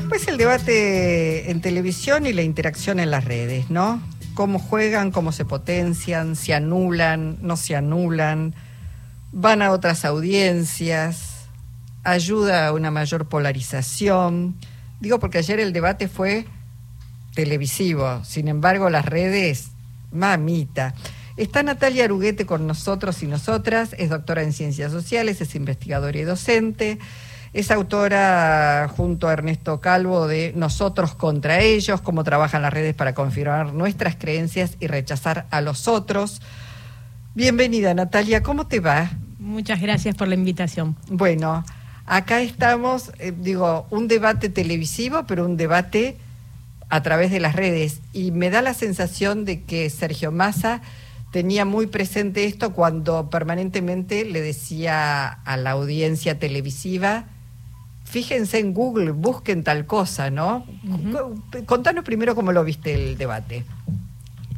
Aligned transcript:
después 0.00 0.26
el 0.28 0.38
debate 0.38 1.50
en 1.50 1.60
televisión 1.60 2.24
y 2.24 2.32
la 2.32 2.40
interacción 2.40 3.00
en 3.00 3.10
las 3.10 3.26
redes, 3.26 3.68
¿no? 3.68 4.02
Cómo 4.32 4.58
juegan, 4.58 5.10
cómo 5.10 5.30
se 5.30 5.44
potencian, 5.44 6.36
se 6.36 6.54
anulan, 6.54 7.36
no 7.42 7.58
se 7.58 7.76
anulan, 7.76 8.54
van 9.30 9.60
a 9.60 9.70
otras 9.70 10.06
audiencias, 10.06 11.48
ayuda 12.02 12.66
a 12.66 12.72
una 12.72 12.90
mayor 12.90 13.28
polarización. 13.28 14.56
Digo 15.00 15.18
porque 15.18 15.38
ayer 15.38 15.60
el 15.60 15.74
debate 15.74 16.08
fue 16.08 16.46
televisivo, 17.34 18.24
sin 18.24 18.48
embargo 18.48 18.88
las 18.88 19.04
redes, 19.04 19.68
mamita. 20.12 20.94
Está 21.36 21.62
Natalia 21.62 22.04
Aruguete 22.04 22.46
con 22.46 22.66
nosotros 22.66 23.22
y 23.22 23.26
nosotras, 23.26 23.94
es 23.98 24.08
doctora 24.08 24.42
en 24.42 24.54
ciencias 24.54 24.92
sociales, 24.92 25.42
es 25.42 25.54
investigadora 25.54 26.18
y 26.18 26.22
docente, 26.22 26.98
es 27.52 27.70
autora 27.70 28.88
junto 28.96 29.28
a 29.28 29.32
Ernesto 29.32 29.80
Calvo 29.80 30.28
de 30.28 30.52
Nosotros 30.54 31.14
contra 31.14 31.60
ellos, 31.60 32.00
cómo 32.00 32.22
trabajan 32.22 32.62
las 32.62 32.72
redes 32.72 32.94
para 32.94 33.12
confirmar 33.12 33.72
nuestras 33.74 34.14
creencias 34.14 34.76
y 34.78 34.86
rechazar 34.86 35.46
a 35.50 35.60
los 35.60 35.88
otros. 35.88 36.40
Bienvenida 37.34 37.92
Natalia, 37.92 38.42
¿cómo 38.42 38.68
te 38.68 38.78
va? 38.78 39.10
Muchas 39.40 39.80
gracias 39.80 40.14
por 40.14 40.28
la 40.28 40.36
invitación. 40.36 40.96
Bueno, 41.08 41.64
acá 42.06 42.40
estamos, 42.40 43.10
eh, 43.18 43.32
digo, 43.36 43.86
un 43.90 44.06
debate 44.06 44.48
televisivo, 44.48 45.24
pero 45.26 45.44
un 45.44 45.56
debate 45.56 46.18
a 46.88 47.02
través 47.02 47.32
de 47.32 47.40
las 47.40 47.56
redes. 47.56 48.00
Y 48.12 48.30
me 48.30 48.50
da 48.50 48.62
la 48.62 48.74
sensación 48.74 49.44
de 49.44 49.62
que 49.62 49.90
Sergio 49.90 50.30
Massa 50.30 50.82
tenía 51.32 51.64
muy 51.64 51.88
presente 51.88 52.44
esto 52.44 52.72
cuando 52.74 53.28
permanentemente 53.30 54.24
le 54.24 54.40
decía 54.40 55.26
a 55.28 55.56
la 55.56 55.72
audiencia 55.72 56.38
televisiva, 56.38 57.26
fíjense 58.10 58.58
en 58.58 58.74
Google, 58.74 59.12
busquen 59.12 59.62
tal 59.62 59.86
cosa, 59.86 60.30
¿no? 60.30 60.66
Contanos 61.66 62.04
primero 62.04 62.34
cómo 62.34 62.52
lo 62.52 62.64
viste 62.64 62.92
el 62.92 63.16
debate. 63.16 63.64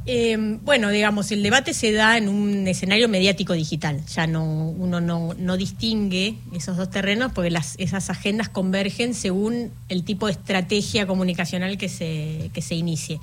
Eh, 0.05 0.37
bueno, 0.63 0.89
digamos, 0.89 1.31
el 1.31 1.45
debate 1.45 1.75
se 1.75 1.93
da 1.93 2.17
en 2.17 2.29
un 2.29 2.67
escenario 2.67 3.09
mediático 3.09 3.53
digital. 3.53 4.05
Ya 4.07 4.27
no, 4.27 4.43
uno 4.43 5.01
no, 5.01 5.57
distingue 5.57 6.39
esos 6.53 6.77
dos 6.77 6.91
terrenos 6.91 7.33
porque 7.33 7.51
las, 7.51 7.77
esas 7.79 8.11
agendas 8.11 8.49
convergen 8.49 9.15
según 9.15 9.71
el 9.89 10.03
tipo 10.03 10.27
de 10.27 10.33
estrategia 10.33 11.07
comunicacional 11.07 11.79
que 11.79 11.89
se, 11.89 12.51
que 12.53 12.63
se 12.63 12.75
inicie. 12.75 13.21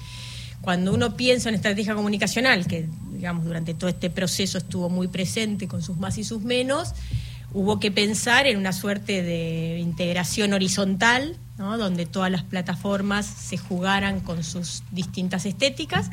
Cuando 0.61 0.93
uno 0.93 1.15
piensa 1.15 1.49
en 1.49 1.55
estrategia 1.55 1.95
comunicacional, 1.95 2.67
que 2.67 2.85
digamos 3.13 3.45
durante 3.45 3.73
todo 3.73 3.89
este 3.89 4.09
proceso 4.09 4.57
estuvo 4.57 4.89
muy 4.89 5.07
presente 5.07 5.67
con 5.67 5.81
sus 5.81 5.97
más 5.97 6.17
y 6.17 6.23
sus 6.23 6.43
menos, 6.43 6.93
hubo 7.53 7.79
que 7.79 7.91
pensar 7.91 8.47
en 8.47 8.57
una 8.57 8.73
suerte 8.73 9.23
de 9.23 9.79
integración 9.79 10.53
horizontal, 10.53 11.37
donde 11.57 12.05
todas 12.05 12.31
las 12.31 12.43
plataformas 12.43 13.25
se 13.25 13.57
jugaran 13.57 14.21
con 14.21 14.43
sus 14.43 14.83
distintas 14.91 15.45
estéticas 15.45 16.09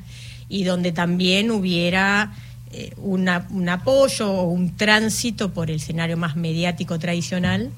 y 0.49 0.65
donde 0.65 0.91
también 0.91 1.53
hubiera 1.53 2.35
eh, 2.73 2.93
un 2.97 3.29
apoyo 3.69 4.29
o 4.29 4.51
un 4.51 4.77
tránsito 4.77 5.53
por 5.53 5.71
el 5.71 5.77
escenario 5.77 6.17
más 6.17 6.35
mediático 6.35 6.99
tradicional 6.99 7.71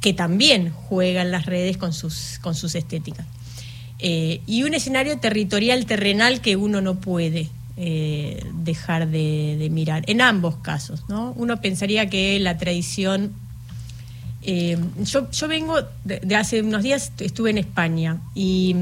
que 0.00 0.14
también 0.14 0.72
juega 0.72 1.20
en 1.20 1.30
las 1.30 1.44
redes 1.44 1.76
con 1.76 1.92
sus, 1.92 2.38
con 2.40 2.54
sus 2.54 2.74
estéticas. 2.74 3.26
Eh, 3.98 4.40
y 4.46 4.62
un 4.62 4.72
escenario 4.72 5.18
territorial, 5.18 5.84
terrenal 5.84 6.40
que 6.40 6.56
uno 6.56 6.80
no 6.80 6.94
puede 6.94 7.50
eh, 7.76 8.44
dejar 8.52 9.08
de, 9.08 9.68
mirar, 9.70 10.04
en 10.06 10.20
ambos 10.20 10.56
casos. 10.56 11.04
¿no? 11.08 11.32
Uno 11.36 11.60
pensaría 11.60 12.08
que 12.08 12.38
la 12.40 12.58
tradición... 12.58 13.32
Eh, 14.42 14.78
yo, 15.02 15.30
yo 15.30 15.48
vengo 15.48 15.76
de, 16.04 16.34
hace 16.34 16.62
unos 16.62 16.82
días, 16.82 17.12
estuve 17.18 17.50
en 17.50 17.58
España 17.58 18.22
y 18.34 18.74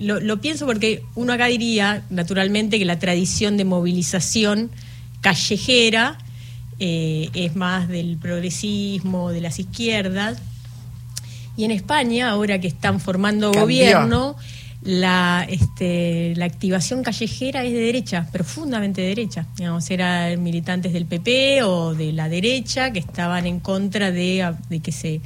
lo, 0.00 0.40
pienso 0.40 0.64
porque 0.64 1.02
uno 1.16 1.32
acá 1.32 1.46
diría, 1.46 2.04
naturalmente, 2.08 2.78
que 2.78 2.84
la 2.84 3.00
tradición 3.00 3.56
de 3.56 3.64
movilización 3.64 4.70
callejera 5.22 6.18
es 6.78 7.56
más 7.56 7.88
del 7.88 8.16
progresismo, 8.16 9.30
de 9.32 9.40
las 9.40 9.58
izquierdas, 9.58 10.38
y 11.56 11.64
en 11.64 11.70
España, 11.70 12.30
ahora 12.30 12.60
que 12.60 12.68
están 12.68 13.00
formando 13.00 13.50
gobierno, 13.50 14.36
la, 14.86 15.44
este, 15.48 16.34
la 16.36 16.44
activación 16.44 17.02
callejera 17.02 17.64
es 17.64 17.72
de 17.72 17.80
derecha, 17.80 18.28
profundamente 18.30 19.00
de 19.02 19.08
derecha. 19.08 19.44
Digamos, 19.56 19.90
eran 19.90 20.40
militantes 20.42 20.92
del 20.92 21.06
PP 21.06 21.64
o 21.64 21.94
de 21.94 22.12
la 22.12 22.28
derecha 22.28 22.92
que 22.92 23.00
estaban 23.00 23.46
en 23.46 23.58
contra 23.58 24.12
de, 24.12 24.54
que 24.82 24.92
se 24.92 25.20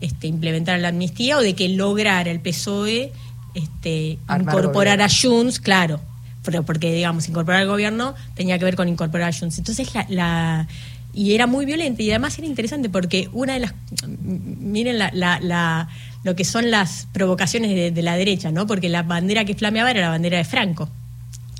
este, 0.00 0.28
implementara 0.28 0.78
la 0.78 0.88
amnistía 0.88 1.38
o 1.38 1.40
de 1.40 1.54
que 1.54 1.68
lograra 1.68 2.30
el 2.30 2.38
PSOE 2.40 3.12
este, 3.54 4.18
incorporar 4.38 5.02
a 5.02 5.08
Junts, 5.08 5.58
claro, 5.58 6.00
pero 6.44 6.62
porque, 6.62 6.94
digamos, 6.94 7.28
incorporar 7.28 7.62
al 7.62 7.68
gobierno 7.68 8.14
tenía 8.34 8.60
que 8.60 8.64
ver 8.64 8.76
con 8.76 8.88
incorporar 8.88 9.30
a 9.30 9.36
Junts. 9.36 9.58
Entonces, 9.58 9.90
la 10.08 10.68
y 11.12 11.34
era 11.34 11.46
muy 11.46 11.66
violenta 11.66 12.02
y 12.02 12.10
además 12.10 12.38
era 12.38 12.46
interesante 12.46 12.88
porque 12.88 13.28
una 13.32 13.54
de 13.54 13.60
las 13.60 13.74
miren 14.06 14.98
la, 14.98 15.10
la, 15.12 15.88
lo 16.22 16.36
que 16.36 16.44
son 16.44 16.70
las 16.70 17.08
provocaciones 17.12 17.94
de, 17.94 18.02
la 18.02 18.16
derecha 18.16 18.52
no 18.52 18.66
porque 18.66 18.88
la 18.88 19.02
bandera 19.02 19.44
que 19.44 19.54
flameaba 19.54 19.90
era 19.90 20.00
la 20.00 20.08
bandera 20.10 20.38
de 20.38 20.44
Franco 20.44 20.88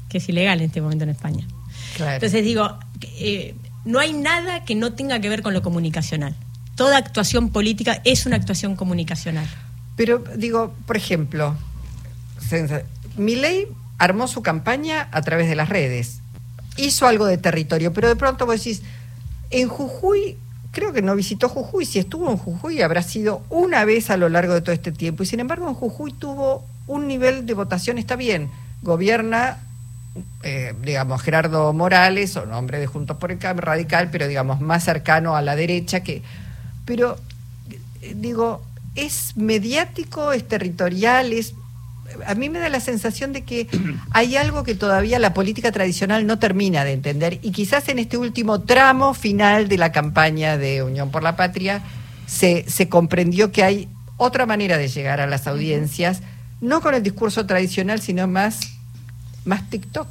que 0.09 0.19
es 0.19 0.29
ilegal 0.29 0.61
en 0.61 0.67
este 0.67 0.81
momento 0.81 1.05
en 1.05 1.11
España. 1.11 1.47
Entonces 1.99 2.45
digo 2.45 2.79
eh, 3.19 3.55
no 3.85 3.99
hay 3.99 4.13
nada 4.13 4.65
que 4.65 4.75
no 4.75 4.93
tenga 4.93 5.21
que 5.21 5.29
ver 5.29 5.43
con 5.43 5.55
lo 5.55 5.63
comunicacional. 5.63 6.35
Toda 6.77 6.99
actuación 6.99 7.51
política 7.51 8.01
es 8.05 8.27
una 8.27 8.37
actuación 8.37 8.77
comunicacional. 8.77 9.49
Pero 9.97 10.23
digo 10.37 10.75
por 10.87 10.97
ejemplo 10.97 11.57
ley 13.17 13.67
armó 13.99 14.29
su 14.29 14.43
campaña 14.43 15.09
a 15.11 15.23
través 15.23 15.49
de 15.49 15.57
las 15.57 15.69
redes. 15.69 16.21
Hizo 16.77 17.09
algo 17.09 17.27
de 17.27 17.37
territorio 17.37 17.93
pero 17.93 18.09
de 18.09 18.17
pronto 18.17 18.47
vos 18.47 18.57
decís 18.57 18.83
en 19.51 19.69
Jujuy, 19.69 20.37
creo 20.71 20.93
que 20.93 21.03
no 21.03 21.15
visitó 21.17 21.49
Jujuy, 21.49 21.85
si 21.85 21.99
estuvo 21.99 22.31
en 22.31 22.37
Jujuy 22.37 22.83
habrá 22.83 23.03
sido 23.03 23.43
una 23.51 23.85
vez 23.85 24.11
a 24.11 24.17
lo 24.17 24.29
largo 24.29 24.55
de 24.55 24.61
todo 24.61 24.73
este 24.73 24.93
tiempo, 24.93 25.23
y 25.23 25.27
sin 25.27 25.41
embargo 25.41 25.69
en 25.69 25.75
Jujuy 25.75 26.13
tuvo 26.13 26.65
un 26.87 27.07
nivel 27.07 27.47
de 27.47 27.55
votación, 27.55 27.99
está 27.99 28.17
bien, 28.17 28.51
gobierna, 28.83 29.59
eh, 30.43 30.75
digamos, 30.83 31.23
Gerardo 31.23 31.73
Morales, 31.73 32.37
o 32.37 32.47
nombre 32.47 32.79
de 32.79 32.87
Juntos 32.87 33.17
por 33.19 33.31
el 33.31 33.39
Cambio, 33.39 33.63
radical, 33.63 34.09
pero 34.11 34.27
digamos, 34.27 34.61
más 34.61 34.85
cercano 34.85 35.37
a 35.37 35.43
la 35.43 35.55
derecha 35.57 36.01
que... 36.01 36.23
Pero, 36.85 37.17
eh, 38.03 38.15
digo, 38.17 38.63
es 38.97 39.37
mediático, 39.37 40.33
es 40.33 40.47
territorial, 40.49 41.33
es 41.33 41.55
a 42.27 42.35
mí 42.35 42.49
me 42.49 42.59
da 42.59 42.69
la 42.69 42.81
sensación 42.81 43.33
de 43.33 43.43
que 43.43 43.67
hay 44.11 44.37
algo 44.37 44.65
que 44.65 44.75
todavía 44.75 45.19
la 45.19 45.35
política 45.35 45.73
tradicional 45.73 46.27
no 46.27 46.39
termina 46.39 46.85
de 46.85 46.93
entender 46.93 47.39
y 47.43 47.53
quizás 47.53 47.89
en 47.89 47.99
este 47.99 48.17
último 48.17 48.61
tramo 48.61 49.15
final 49.15 49.69
de 49.69 49.79
la 49.79 49.93
campaña 49.93 50.59
de 50.59 50.83
Unión 50.83 51.11
por 51.11 51.23
la 51.23 51.37
Patria 51.37 51.83
se, 52.27 52.89
comprendió 52.89 53.51
que 53.53 53.65
hay 53.65 53.89
otra 54.17 54.47
manera 54.47 54.79
de 54.79 54.89
llegar 54.89 55.21
a 55.21 55.27
las 55.27 55.47
audiencias, 55.47 56.23
no 56.61 56.81
con 56.81 56.95
el 56.95 57.03
discurso 57.03 57.47
tradicional, 57.47 58.01
sino 58.01 58.27
más, 58.29 58.61
más 59.45 59.69
TikTok. 59.69 60.09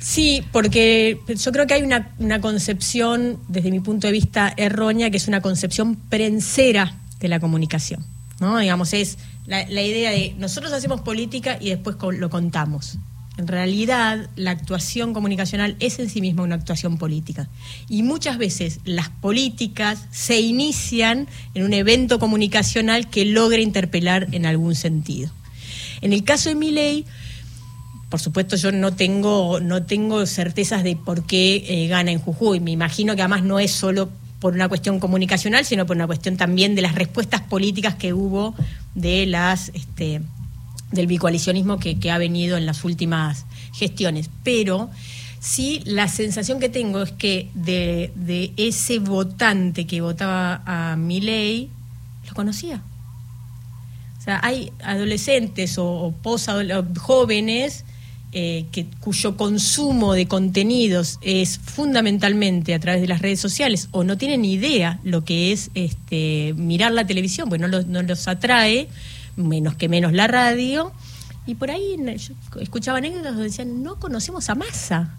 Sí, 0.00 0.44
porque 0.52 1.20
yo 1.26 1.52
creo 1.52 1.66
que 1.66 1.74
hay 1.74 1.82
una, 1.82 2.12
una 2.18 2.40
concepción, 2.40 3.38
desde 3.48 3.70
mi 3.70 3.80
punto 3.80 4.06
de 4.06 4.12
vista, 4.12 4.54
errónea, 4.56 5.10
que 5.10 5.18
es 5.18 5.28
una 5.28 5.42
concepción 5.42 5.96
prensera 5.96 6.94
de 7.20 7.28
la 7.28 7.40
comunicación. 7.40 8.06
¿No? 8.40 8.58
Digamos, 8.58 8.92
es 8.92 9.18
la, 9.46 9.62
idea 9.62 10.10
de 10.10 10.34
nosotros 10.38 10.72
hacemos 10.72 11.00
política 11.00 11.58
y 11.60 11.70
después 11.70 11.96
lo 12.18 12.30
contamos. 12.30 12.98
En 13.38 13.46
realidad, 13.46 14.28
la 14.34 14.50
actuación 14.50 15.14
comunicacional 15.14 15.76
es 15.78 16.00
en 16.00 16.10
sí 16.10 16.20
misma 16.20 16.42
una 16.42 16.56
actuación 16.56 16.98
política. 16.98 17.48
Y 17.88 18.02
muchas 18.02 18.36
veces 18.36 18.80
las 18.84 19.10
políticas 19.10 20.06
se 20.10 20.40
inician 20.40 21.28
en 21.54 21.64
un 21.64 21.72
evento 21.72 22.18
comunicacional 22.18 23.08
que 23.08 23.24
logra 23.24 23.60
interpelar 23.60 24.26
en 24.32 24.44
algún 24.44 24.74
sentido. 24.74 25.30
En 26.00 26.12
el 26.12 26.24
caso 26.24 26.48
de 26.48 26.56
mi 26.56 26.72
ley, 26.72 27.06
por 28.08 28.18
supuesto 28.18 28.56
yo 28.56 28.72
no 28.72 28.94
tengo, 28.94 29.60
no 29.60 29.84
tengo 29.84 30.26
certezas 30.26 30.82
de 30.82 30.96
por 30.96 31.24
qué 31.24 31.64
eh, 31.68 31.86
gana 31.86 32.10
en 32.10 32.18
Jujuy. 32.18 32.58
Me 32.58 32.72
imagino 32.72 33.14
que 33.14 33.22
además 33.22 33.44
no 33.44 33.60
es 33.60 33.70
solo 33.70 34.08
por 34.40 34.54
una 34.54 34.68
cuestión 34.68 35.00
comunicacional, 35.00 35.64
sino 35.64 35.86
por 35.86 35.96
una 35.96 36.06
cuestión 36.06 36.36
también 36.36 36.74
de 36.74 36.82
las 36.82 36.94
respuestas 36.94 37.40
políticas 37.42 37.96
que 37.96 38.12
hubo 38.12 38.54
de 38.94 39.26
las 39.26 39.70
este, 39.74 40.22
del 40.92 41.06
bicoalicionismo 41.06 41.78
que, 41.78 42.10
ha 42.10 42.18
venido 42.18 42.56
en 42.56 42.66
las 42.66 42.84
últimas 42.84 43.46
gestiones. 43.72 44.30
Pero 44.44 44.90
sí 45.40 45.82
la 45.84 46.08
sensación 46.08 46.60
que 46.60 46.68
tengo 46.68 47.02
es 47.02 47.12
que 47.12 47.50
de, 47.54 48.52
ese 48.56 48.98
votante 48.98 49.86
que 49.86 50.00
votaba 50.00 50.62
a 50.64 50.96
mi 50.96 51.20
ley, 51.20 51.70
lo 52.26 52.34
conocía. 52.34 52.82
O 54.18 54.22
sea, 54.22 54.40
hay 54.42 54.72
adolescentes 54.82 55.78
o, 55.78 56.14
o 56.22 56.38
jóvenes 56.98 57.84
eh, 58.32 58.66
que, 58.72 58.86
cuyo 59.00 59.36
consumo 59.36 60.12
de 60.12 60.28
contenidos 60.28 61.18
es 61.22 61.58
fundamentalmente 61.58 62.74
a 62.74 62.78
través 62.78 63.00
de 63.00 63.08
las 63.08 63.22
redes 63.22 63.40
sociales 63.40 63.88
o 63.90 64.04
no 64.04 64.18
tienen 64.18 64.44
idea 64.44 65.00
lo 65.02 65.24
que 65.24 65.52
es 65.52 65.70
este, 65.74 66.52
mirar 66.56 66.92
la 66.92 67.06
televisión, 67.06 67.48
pues 67.48 67.60
no 67.60 67.68
los, 67.68 67.86
no 67.86 68.02
los 68.02 68.28
atrae, 68.28 68.88
menos 69.36 69.76
que 69.76 69.88
menos 69.88 70.12
la 70.12 70.26
radio. 70.26 70.92
Y 71.46 71.54
por 71.54 71.70
ahí 71.70 71.96
yo 72.18 72.60
escuchaba 72.60 72.98
anécdotas 72.98 73.32
donde 73.32 73.44
decían, 73.44 73.82
no 73.82 73.98
conocemos 73.98 74.50
a 74.50 74.54
Massa. 74.54 75.14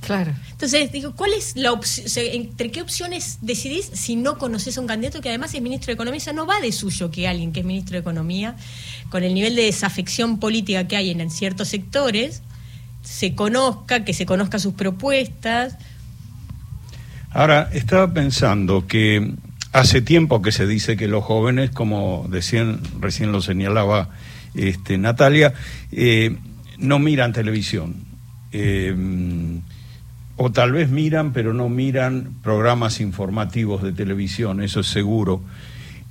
Claro. 0.00 0.32
Entonces, 0.52 0.90
digo, 0.92 1.14
¿cuál 1.14 1.32
es 1.34 1.56
la 1.56 1.72
opción? 1.72 2.06
¿Entre 2.32 2.70
qué 2.70 2.80
opciones 2.80 3.38
decidís 3.42 3.90
si 3.92 4.16
no 4.16 4.38
conoces 4.38 4.78
a 4.78 4.80
un 4.80 4.86
candidato 4.86 5.20
que 5.20 5.28
además 5.28 5.54
es 5.54 5.62
ministro 5.62 5.88
de 5.88 5.94
Economía? 5.94 6.18
Eso 6.18 6.32
no 6.32 6.46
va 6.46 6.60
de 6.60 6.72
suyo 6.72 7.10
que 7.10 7.28
alguien 7.28 7.52
que 7.52 7.60
es 7.60 7.66
ministro 7.66 7.94
de 7.94 8.00
Economía, 8.00 8.56
con 9.10 9.24
el 9.24 9.34
nivel 9.34 9.56
de 9.56 9.62
desafección 9.62 10.38
política 10.38 10.86
que 10.86 10.96
hay 10.96 11.10
en 11.10 11.30
ciertos 11.30 11.68
sectores, 11.68 12.42
se 13.02 13.34
conozca, 13.34 14.04
que 14.04 14.14
se 14.14 14.26
conozca 14.26 14.58
sus 14.58 14.74
propuestas. 14.74 15.76
Ahora, 17.30 17.68
estaba 17.72 18.12
pensando 18.12 18.86
que 18.86 19.34
hace 19.72 20.00
tiempo 20.00 20.42
que 20.42 20.52
se 20.52 20.66
dice 20.66 20.96
que 20.96 21.08
los 21.08 21.24
jóvenes, 21.24 21.70
como 21.70 22.26
decían, 22.30 22.80
recién 23.00 23.32
lo 23.32 23.42
señalaba 23.42 24.10
este, 24.54 24.96
Natalia, 24.96 25.54
eh, 25.92 26.36
no 26.78 26.98
miran 26.98 27.32
televisión. 27.32 28.06
Eh, 28.52 28.94
o 30.38 30.50
tal 30.50 30.72
vez 30.72 30.88
miran, 30.88 31.32
pero 31.32 31.52
no 31.52 31.68
miran 31.68 32.36
programas 32.42 33.00
informativos 33.00 33.82
de 33.82 33.92
televisión, 33.92 34.62
eso 34.62 34.80
es 34.80 34.86
seguro. 34.86 35.42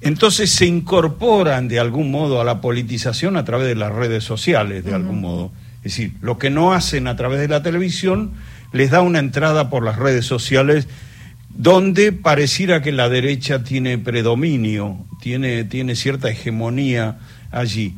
Entonces 0.01 0.51
se 0.51 0.65
incorporan 0.65 1.69
de 1.69 1.79
algún 1.79 2.11
modo 2.11 2.39
a 2.39 2.43
la 2.43 2.61
politización 2.61 3.37
a 3.37 3.45
través 3.45 3.67
de 3.67 3.75
las 3.75 3.91
redes 3.91 4.25
sociales, 4.25 4.83
de 4.83 4.93
algún 4.93 5.21
modo. 5.21 5.51
Es 5.77 5.95
decir, 5.95 6.13
lo 6.21 6.37
que 6.37 6.49
no 6.49 6.73
hacen 6.73 7.07
a 7.07 7.15
través 7.15 7.39
de 7.39 7.47
la 7.47 7.63
televisión 7.63 8.33
les 8.73 8.91
da 8.91 9.01
una 9.01 9.19
entrada 9.19 9.69
por 9.69 9.83
las 9.83 9.95
redes 9.95 10.25
sociales 10.25 10.87
donde 11.49 12.11
pareciera 12.11 12.81
que 12.81 12.91
la 12.91 13.09
derecha 13.09 13.63
tiene 13.63 13.97
predominio, 13.97 14.97
tiene, 15.21 15.63
tiene 15.63 15.95
cierta 15.95 16.29
hegemonía 16.29 17.17
allí. 17.49 17.95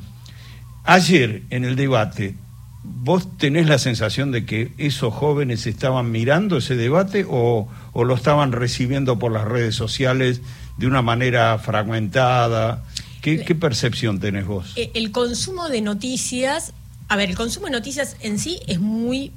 Ayer 0.85 1.41
en 1.49 1.65
el 1.65 1.75
debate 1.75 2.35
¿Vos 2.81 3.37
tenés 3.37 3.67
la 3.67 3.77
sensación 3.77 4.31
de 4.31 4.45
que 4.45 4.71
esos 4.77 5.13
jóvenes 5.13 5.67
estaban 5.67 6.11
mirando 6.11 6.57
ese 6.57 6.75
debate 6.75 7.25
o, 7.29 7.67
lo 7.93 8.13
estaban 8.13 8.53
recibiendo 8.53 9.19
por 9.19 9.33
las 9.33 9.45
redes 9.45 9.75
sociales 9.75 10.41
de 10.77 10.87
una 10.87 11.01
manera 11.01 11.57
fragmentada? 11.59 12.85
¿Qué, 13.21 13.43
percepción 13.55 14.19
tenés 14.19 14.47
vos? 14.47 14.73
Eh, 14.77 14.91
el 14.93 15.11
consumo 15.11 15.67
de 15.67 15.81
noticias, 15.81 16.73
a 17.09 17.17
ver, 17.17 17.29
el 17.29 17.35
consumo 17.35 17.65
de 17.65 17.73
noticias 17.73 18.15
en 18.21 18.39
sí 18.39 18.59
es 18.65 18.79
muy 18.79 19.33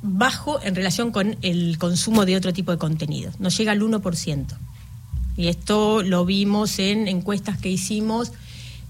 bajo 0.00 0.62
en 0.62 0.74
relación 0.74 1.10
con 1.10 1.36
el 1.42 1.76
consumo 1.78 2.24
de 2.24 2.36
otro 2.36 2.54
tipo 2.54 2.72
de 2.72 2.78
contenidos. 2.78 3.38
Nos 3.40 3.58
llega 3.58 3.72
al 3.72 3.82
1%. 3.82 4.46
Y 5.36 5.48
esto 5.48 6.02
lo 6.02 6.24
vimos 6.24 6.78
en 6.78 7.08
encuestas 7.08 7.58
que 7.58 7.68
hicimos 7.68 8.32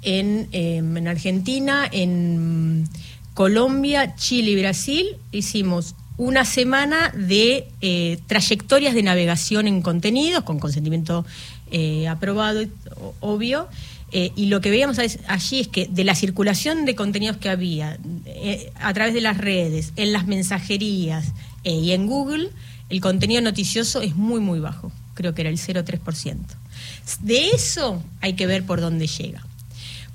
en, 0.02 0.48
em, 0.52 0.96
en 0.96 1.08
Argentina, 1.08 1.88
en 1.90 2.88
Colombia, 3.36 4.16
Chile 4.16 4.52
y 4.52 4.56
Brasil 4.56 5.06
hicimos 5.30 5.94
una 6.16 6.46
semana 6.46 7.12
de 7.14 7.68
eh, 7.82 8.18
trayectorias 8.26 8.94
de 8.94 9.02
navegación 9.02 9.68
en 9.68 9.82
contenidos, 9.82 10.42
con 10.42 10.58
consentimiento 10.58 11.26
eh, 11.70 12.08
aprobado, 12.08 12.62
obvio, 13.20 13.68
eh, 14.10 14.32
y 14.36 14.46
lo 14.46 14.62
que 14.62 14.70
veíamos 14.70 14.98
allí 14.98 15.60
es 15.60 15.68
que 15.68 15.86
de 15.86 16.04
la 16.04 16.14
circulación 16.14 16.86
de 16.86 16.94
contenidos 16.94 17.36
que 17.36 17.50
había 17.50 17.98
a 18.80 18.94
través 18.94 19.12
de 19.12 19.20
las 19.20 19.36
redes, 19.36 19.92
en 19.96 20.14
las 20.14 20.26
mensajerías 20.26 21.34
y 21.62 21.90
en 21.90 22.06
Google, 22.06 22.48
el 22.88 23.02
contenido 23.02 23.42
noticioso 23.42 24.00
es 24.00 24.16
muy, 24.16 24.40
muy 24.40 24.60
bajo, 24.60 24.90
creo 25.12 25.34
que 25.34 25.42
era 25.42 25.50
el 25.50 25.58
0,3%. 25.58 26.38
De 27.20 27.50
eso 27.50 28.02
hay 28.22 28.32
que 28.32 28.46
ver 28.46 28.64
por 28.64 28.80
dónde 28.80 29.06
llega. 29.06 29.44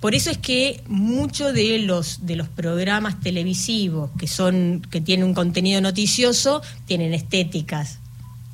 Por 0.02 0.16
eso 0.16 0.32
es 0.32 0.40
que 0.40 0.84
muchos 0.88 1.54
de 1.54 1.80
los 1.80 2.26
de 2.26 2.36
los 2.36 2.50
programas 2.50 3.20
televisivos 3.22 4.10
que 4.18 4.28
son 4.28 4.82
que 4.90 5.00
tienen 5.00 5.28
un 5.28 5.34
contenido 5.34 5.80
noticioso 5.80 6.62
tienen 6.86 7.14
estéticas 7.14 8.00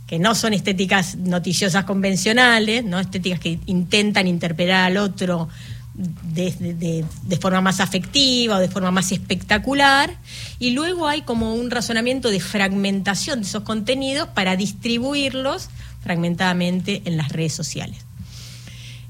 que 0.07 0.19
no 0.19 0.35
son 0.35 0.53
estéticas 0.53 1.15
noticiosas 1.15 1.85
convencionales, 1.85 2.83
no 2.83 2.99
estéticas 2.99 3.39
que 3.39 3.59
intentan 3.65 4.27
interpelar 4.27 4.85
al 4.85 4.97
otro 4.97 5.49
de, 5.97 7.05
de, 7.23 7.37
forma 7.37 7.59
más 7.59 7.79
afectiva 7.79 8.57
o 8.57 8.59
de 8.59 8.69
forma 8.69 8.91
más 8.91 9.11
espectacular, 9.11 10.15
y 10.59 10.69
luego 10.69 11.07
hay 11.07 11.23
como 11.23 11.55
un 11.55 11.71
razonamiento 11.71 12.29
de 12.29 12.39
fragmentación 12.39 13.41
de 13.41 13.47
esos 13.47 13.63
contenidos 13.63 14.27
para 14.29 14.55
distribuirlos 14.55 15.69
fragmentadamente 16.03 17.01
en 17.05 17.17
las 17.17 17.29
redes 17.29 17.53
sociales. 17.53 17.97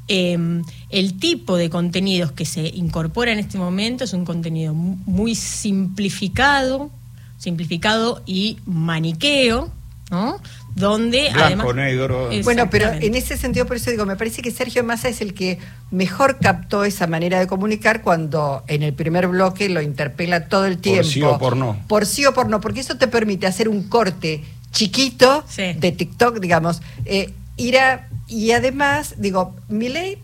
Em, 0.09 0.63
el 0.89 1.19
tipo 1.19 1.57
de 1.57 1.69
contenidos 1.69 2.31
que 2.31 2.45
se 2.45 2.61
incorpora 2.67 3.33
en 3.33 3.39
este 3.39 3.57
momento 3.57 4.05
es 4.05 4.13
un 4.13 4.23
contenido 4.23 4.73
muy 4.73 5.35
simplificado, 5.35 6.89
simplificado 7.37 8.21
y 8.25 8.57
maniqueo, 8.65 9.69
¿no? 10.09 10.39
Donde 10.75 11.29
Blanco, 11.33 11.73
negro. 11.73 12.29
Bueno, 12.43 12.69
pero 12.69 12.89
en 12.91 13.15
ese 13.15 13.35
sentido, 13.35 13.65
por 13.65 13.77
eso 13.77 13.91
digo, 13.91 14.05
me 14.05 14.15
parece 14.15 14.41
que 14.41 14.51
Sergio 14.51 14.83
Massa 14.83 15.09
es 15.09 15.19
el 15.21 15.33
que 15.33 15.59
mejor 15.91 16.37
captó 16.39 16.85
esa 16.85 17.07
manera 17.07 17.39
de 17.39 17.47
comunicar 17.47 18.01
cuando 18.01 18.63
en 18.67 18.83
el 18.83 18.93
primer 18.93 19.27
bloque 19.27 19.67
lo 19.67 19.81
interpela 19.81 20.47
todo 20.47 20.67
el 20.67 20.77
tiempo. 20.77 21.01
Por 21.01 21.11
sí 21.11 21.21
o 21.21 21.37
por 21.37 21.57
no. 21.57 21.77
Por 21.87 22.05
sí 22.05 22.25
o 22.25 22.33
por 22.33 22.47
no, 22.47 22.61
porque 22.61 22.79
eso 22.79 22.95
te 22.95 23.07
permite 23.07 23.47
hacer 23.47 23.67
un 23.67 23.89
corte 23.89 24.43
chiquito 24.71 25.43
de 25.57 25.91
TikTok, 25.91 26.39
digamos, 26.39 26.81
eh, 27.05 27.33
ir 27.57 27.79
a 27.79 28.06
y 28.27 28.51
además, 28.51 29.15
digo, 29.17 29.55
Milei 29.69 30.19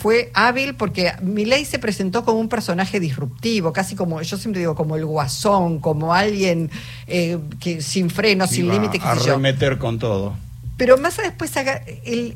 fue 0.00 0.30
hábil 0.34 0.74
porque 0.74 1.12
Milei 1.22 1.64
se 1.64 1.78
presentó 1.78 2.24
como 2.24 2.38
un 2.38 2.48
personaje 2.48 3.00
disruptivo, 3.00 3.72
casi 3.72 3.94
como, 3.94 4.20
yo 4.22 4.36
siempre 4.36 4.60
digo, 4.60 4.74
como 4.74 4.96
el 4.96 5.04
guasón, 5.04 5.80
como 5.80 6.14
alguien 6.14 6.70
eh, 7.06 7.38
que 7.60 7.82
sin 7.82 8.10
freno, 8.10 8.46
sin 8.46 8.68
límite. 8.68 9.00
A 9.02 9.14
remeter 9.14 9.78
con 9.78 9.98
todo. 9.98 10.36
Pero 10.76 10.98
más 10.98 11.16
después, 11.16 11.52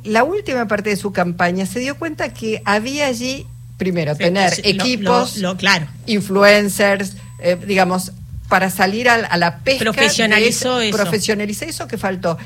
la 0.05 0.25
última 0.25 0.69
parte 0.69 0.91
de 0.91 0.97
su 0.97 1.13
campaña, 1.13 1.67
se 1.67 1.81
dio 1.81 1.97
cuenta 1.97 2.33
que 2.33 2.63
había 2.65 3.07
allí, 3.07 3.47
primero, 3.79 4.15
tener 4.15 4.53
equipos, 4.63 5.43
claro. 5.59 5.87
influencers, 6.07 7.17
eh, 7.41 7.57
digamos, 7.67 8.13
para 8.49 8.71
salir 8.71 9.09
a, 9.09 9.37
la 9.37 9.59
pesca. 9.59 9.85
Profesionalizó 9.85 10.81
eso. 10.81 10.97
Profesionalizó 10.97 11.65
eso 11.65 11.89
que 11.89 11.99
faltó 11.99 12.39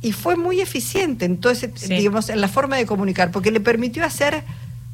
y 0.00 0.12
fue 0.12 0.36
muy 0.36 0.60
eficiente 0.60 1.24
entonces 1.24 1.70
digamos 1.88 2.28
en 2.28 2.40
la 2.40 2.48
forma 2.48 2.76
de 2.76 2.86
comunicar 2.86 3.30
porque 3.30 3.50
le 3.50 3.60
permitió 3.60 4.04
hacer 4.04 4.44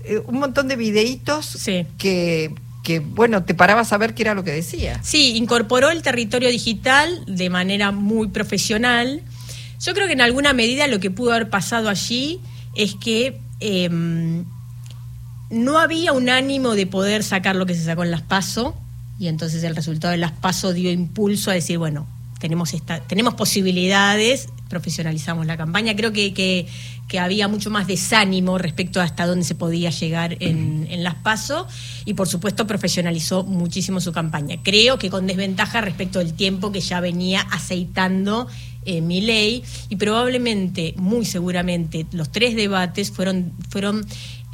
eh, 0.05 0.23
un 0.27 0.39
montón 0.39 0.69
de 0.69 0.77
videitos 0.77 1.59
que 1.99 2.55
que 2.85 3.01
bueno 3.01 3.43
te 3.43 3.55
parabas 3.55 3.93
a 3.93 3.99
ver 3.99 4.15
qué 4.15 4.23
era 4.23 4.35
lo 4.35 4.45
que 4.45 4.53
decía. 4.53 5.01
Sí 5.03 5.37
incorporó 5.37 5.91
el 5.91 6.03
territorio 6.03 6.51
digital 6.51 7.25
de 7.27 7.51
manera 7.51 7.91
muy 7.91 8.29
profesional. 8.29 9.23
Yo 9.81 9.95
creo 9.95 10.07
que 10.07 10.13
en 10.13 10.21
alguna 10.21 10.53
medida 10.53 10.87
lo 10.87 11.01
que 11.01 11.11
pudo 11.11 11.33
haber 11.33 11.51
pasado 11.51 11.89
allí 11.89 12.41
es 12.77 12.95
que 12.95 13.41
em, 13.61 14.45
no 15.51 15.79
había 15.79 16.13
un 16.13 16.29
ánimo 16.29 16.75
de 16.75 16.87
poder 16.87 17.25
sacar 17.25 17.57
lo 17.57 17.67
que 17.67 17.75
se 17.75 17.85
sacó 17.85 18.05
en 18.05 18.11
las 18.11 18.23
PASO 18.23 18.77
y 19.19 19.29
entonces 19.29 19.65
el 19.65 19.75
resultado 19.75 20.13
de 20.13 20.19
las 20.19 20.33
PASO 20.33 20.73
dio 20.75 20.93
impulso 20.93 21.51
a 21.51 21.55
decir 21.55 21.79
bueno 21.79 22.07
tenemos, 22.45 22.75
esta, 22.75 23.01
tenemos 23.01 23.33
posibilidades, 23.33 24.51
profesionalizamos 24.69 25.47
la 25.47 25.57
campaña. 25.57 25.97
Creo 25.97 26.13
que, 26.13 26.35
que, 26.35 27.19
había 27.19 27.49
mucho 27.49 27.71
más 27.71 27.87
desánimo 27.87 28.59
respecto 28.59 29.01
a 29.01 29.05
hasta 29.05 29.25
dónde 29.25 29.47
se 29.47 29.55
podía 29.55 29.89
llegar 29.89 30.37
en, 30.41 30.87
en 30.91 31.03
las 31.03 31.15
PASO 31.15 31.67
y 32.05 32.13
por 32.13 32.29
supuesto 32.29 32.67
profesionalizó 32.67 33.45
muchísimo 33.45 33.99
su 33.99 34.13
campaña. 34.13 34.57
Creo 34.63 34.99
que 34.99 35.09
con 35.09 35.27
desventaja 35.27 35.81
respecto 35.81 36.19
al 36.19 36.35
tiempo 36.35 36.71
que 36.71 36.83
ya 36.83 37.01
venía 37.01 37.41
aceitando 37.51 38.47
eh, 38.87 39.01
mi 39.01 39.23
ley 39.23 39.65
y 39.89 39.97
probablemente, 39.97 40.93
muy 40.99 41.25
seguramente, 41.25 42.05
los 42.13 42.31
tres 42.31 42.55
debates 42.55 43.11
fueron, 43.11 43.55
fueron 43.71 44.05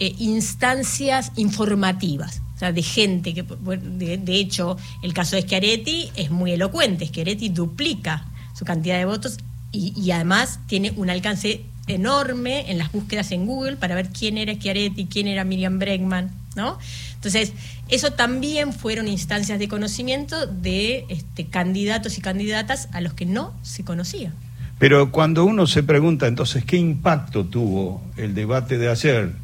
eh, 0.01 0.15
instancias 0.19 1.33
informativas 1.37 2.43
sea, 2.61 2.73
de 2.73 2.83
gente 2.83 3.35
que, 3.35 3.43
de, 3.43 4.35
hecho, 4.37 4.77
el 5.03 5.13
caso 5.13 5.35
de 5.35 5.43
Schiaretti 5.43 6.11
es 6.15 6.31
muy 6.31 6.53
elocuente. 6.53 7.07
Schiaretti 7.07 7.49
duplica 7.49 8.27
su 8.55 8.65
cantidad 8.65 8.99
de 8.99 9.07
votos 9.07 9.39
y, 9.73 10.11
además 10.11 10.61
tiene 10.67 10.93
un 10.97 11.11
alcance 11.11 11.63
enorme 11.87 12.71
en 12.71 12.79
las 12.79 12.93
búsquedas 12.93 13.33
en 13.33 13.47
Google 13.47 13.77
para 13.77 13.95
ver 13.95 14.11
quién 14.11 14.39
era 14.39 14.55
Schiaretti, 14.55 15.07
quién 15.07 15.27
era 15.27 15.45
Miriam 15.45 15.79
Bregman, 15.79 16.31
¿no? 16.55 16.79
Entonces, 17.15 17.53
eso 17.89 18.13
también 18.13 18.73
fueron 18.73 19.09
instancias 19.09 19.59
de 19.59 19.69
conocimiento 19.69 20.47
de 20.47 21.07
este, 21.09 21.47
candidatos 21.47 22.19
y 22.19 22.21
candidatas 22.21 22.89
a 22.93 23.01
los 23.01 23.15
que 23.15 23.27
no 23.27 23.55
se 23.63 23.85
conocía. 23.85 24.33
Pero 24.79 25.13
cuando 25.13 25.45
uno 25.45 25.67
se 25.67 25.83
pregunta 25.83 26.27
entonces 26.27 26.65
qué 26.65 26.77
impacto 26.77 27.45
tuvo 27.45 28.03
el 28.17 28.35
debate 28.35 28.79
de 28.79 28.89
ayer, 28.89 29.35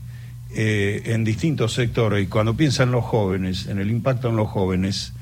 eh, 0.58 1.12
en 1.12 1.22
distintos 1.22 1.74
sectores 1.74 2.24
y 2.24 2.28
cuando 2.28 2.56
piensan 2.56 2.90
los 2.90 3.04
jóvenes, 3.04 3.66
en 3.66 3.78
el 3.78 3.90
impacto 3.90 4.30
en 4.30 4.36
los 4.36 4.48
jóvenes, 4.48 5.12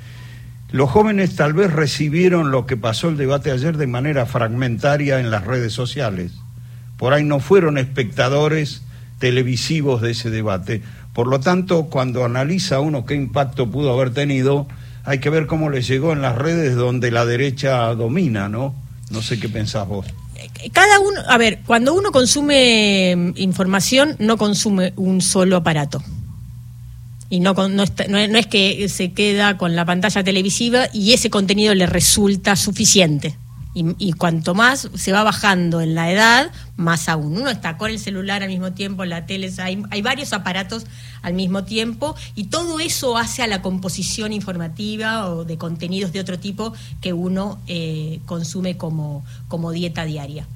los 0.71 0.89
jóvenes 0.89 1.35
tal 1.35 1.55
vez 1.55 1.73
recibieron 1.73 2.53
lo 2.53 2.67
que 2.67 2.77
pasó 2.77 3.09
el 3.09 3.17
debate 3.17 3.51
ayer 3.51 3.77
de 3.77 3.89
manera 3.89 4.27
fragmentaria 4.27 5.19
en 5.19 5.33
las 5.33 5.45
redes 5.45 5.73
sociales. 5.73 6.31
Por 6.97 7.15
ahí 7.15 7.25
no 7.25 7.41
fueron 7.41 7.79
espectadores 7.79 8.83
televisivos 9.19 10.01
de 10.03 10.13
ese 10.13 10.31
debate, 10.31 10.83
Por 11.13 11.27
lo 11.27 11.41
tanto, 11.41 11.87
cuando 11.87 12.25
analiza 12.25 12.79
uno 12.79 13.05
qué 13.05 13.17
impacto 13.17 13.69
pudo 13.73 13.93
haber 13.93 14.11
tenido, 14.11 14.69
hay 15.03 15.19
que 15.19 15.31
ver 15.31 15.47
cómo 15.47 15.69
le 15.69 15.83
llegó 15.83 16.13
en 16.13 16.23
las 16.23 16.37
redes 16.37 16.77
donde 16.77 17.11
la 17.11 17.27
derecha 17.27 17.93
domina, 17.97 18.49
¿no? 18.49 18.75
No 19.11 19.21
sé 19.21 19.41
qué 19.41 19.49
pensás 19.49 19.89
vos. 19.89 20.07
Cada 20.73 21.01
uno, 21.01 21.21
a 21.29 21.39
ver, 21.39 21.61
cuando 21.67 21.95
uno 21.95 22.13
consume 22.13 23.15
mm, 23.17 23.33
información, 23.37 24.17
no 24.19 24.37
consume 24.37 24.93
un 24.97 25.21
solo 25.21 25.57
aparato. 25.57 26.03
Y 27.31 27.41
no, 27.41 27.55
no, 27.55 27.83
es 27.83 28.47
que 28.47 28.89
se 28.89 29.13
queda 29.13 29.57
con 29.57 29.75
la 29.75 29.85
pantalla 29.85 30.23
televisiva 30.23 30.89
y 30.93 31.15
ese 31.15 31.31
contenido 31.31 31.75
le 31.75 31.87
resulta 31.87 32.55
suficiente. 32.55 33.37
Y, 33.77 34.13
cuanto 34.13 34.55
más 34.55 34.89
se 34.95 35.11
va 35.11 35.25
bajando 35.25 35.81
en 35.81 35.97
la 35.97 36.09
edad, 36.13 36.53
más 36.77 37.09
aún. 37.09 37.39
Uno 37.39 37.51
está 37.51 37.77
con 37.77 37.91
el 37.91 37.99
celular 37.99 38.45
al 38.45 38.49
mismo 38.49 38.73
tiempo, 38.73 39.05
la 39.05 39.27
tele, 39.27 39.53
hay, 39.59 39.83
hay 39.91 40.01
varios 40.01 40.33
aparatos 40.33 40.87
al 41.23 41.35
mismo 41.35 41.65
tiempo 41.65 42.15
y 42.37 42.45
todo 42.45 42.79
eso 42.79 43.17
hace 43.17 43.43
a 43.43 43.49
la 43.49 43.63
composición 43.63 44.33
informativa 44.33 45.29
o 45.29 45.45
de 45.45 45.59
contenidos 45.59 46.13
de 46.13 46.21
otro 46.21 46.39
tipo 46.39 46.73
que 47.01 47.13
uno 47.13 47.59
eh, 47.67 48.21
consume 48.27 48.77
como, 48.77 49.25
como 49.49 49.73
dieta 49.73 50.05
diaria. 50.05 50.47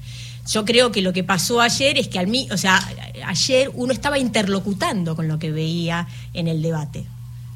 Yo 0.46 0.64
creo 0.64 0.92
que 0.92 1.02
lo 1.02 1.12
que 1.12 1.24
pasó 1.24 1.60
ayer 1.60 1.98
es 1.98 2.06
que 2.06 2.20
al 2.20 2.28
mí, 2.28 2.48
o 2.52 2.56
sea, 2.56 2.80
ayer 3.26 3.70
uno 3.74 3.92
estaba 3.92 4.18
interlocutando 4.18 5.16
con 5.16 5.26
lo 5.26 5.40
que 5.40 5.50
veía 5.50 6.06
en 6.34 6.46
el 6.46 6.62
debate 6.62 7.04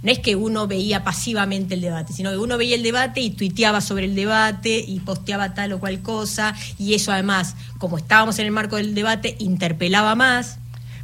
no 0.02 0.10
es 0.10 0.18
que 0.18 0.34
uno 0.34 0.66
veía 0.66 1.04
pasivamente 1.04 1.74
el 1.74 1.80
debate, 1.80 2.12
sino 2.12 2.30
que 2.30 2.36
uno 2.36 2.58
veía 2.58 2.74
el 2.74 2.82
debate 2.82 3.20
y 3.20 3.30
tuiteaba 3.30 3.80
sobre 3.80 4.06
el 4.06 4.14
debate 4.14 4.84
y 4.86 5.00
posteaba 5.00 5.54
tal 5.54 5.72
o 5.72 5.80
cual 5.80 6.02
cosa, 6.02 6.54
y 6.78 6.94
eso 6.94 7.12
además, 7.12 7.54
como 7.78 7.98
estábamos 7.98 8.38
en 8.38 8.46
el 8.46 8.52
marco 8.52 8.76
del 8.76 8.94
debate, 8.94 9.36
interpelaba 9.38 10.14
más. 10.14 10.58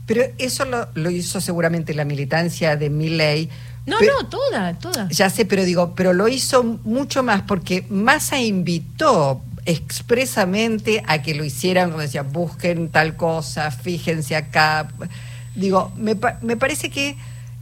Pero 0.06 0.22
eso 0.38 0.64
lo, 0.94 1.10
hizo 1.10 1.40
seguramente 1.40 1.94
la 1.94 2.04
militancia 2.04 2.76
de 2.76 2.90
Milley. 2.90 3.48
No, 3.86 4.00
no, 4.00 4.26
toda, 4.28 4.78
toda. 4.78 5.08
Ya 5.10 5.30
sé, 5.30 5.44
pero 5.44 5.64
digo, 5.64 5.94
pero 5.94 6.12
lo 6.12 6.28
hizo 6.28 6.62
mucho 6.64 7.22
más 7.22 7.42
porque 7.42 7.84
Massa 7.88 8.40
invitó 8.40 9.42
expresamente 9.64 11.04
a 11.06 11.22
que 11.22 11.34
lo 11.34 11.44
hicieran, 11.44 11.90
como 11.90 12.02
decía, 12.02 12.22
busquen 12.22 12.88
tal 12.88 13.16
cosa, 13.16 13.70
fíjense 13.70 14.34
acá. 14.34 14.88
Digo, 15.54 15.92
me, 15.96 16.16
me 16.40 16.56
parece 16.56 16.90
que 16.90 17.16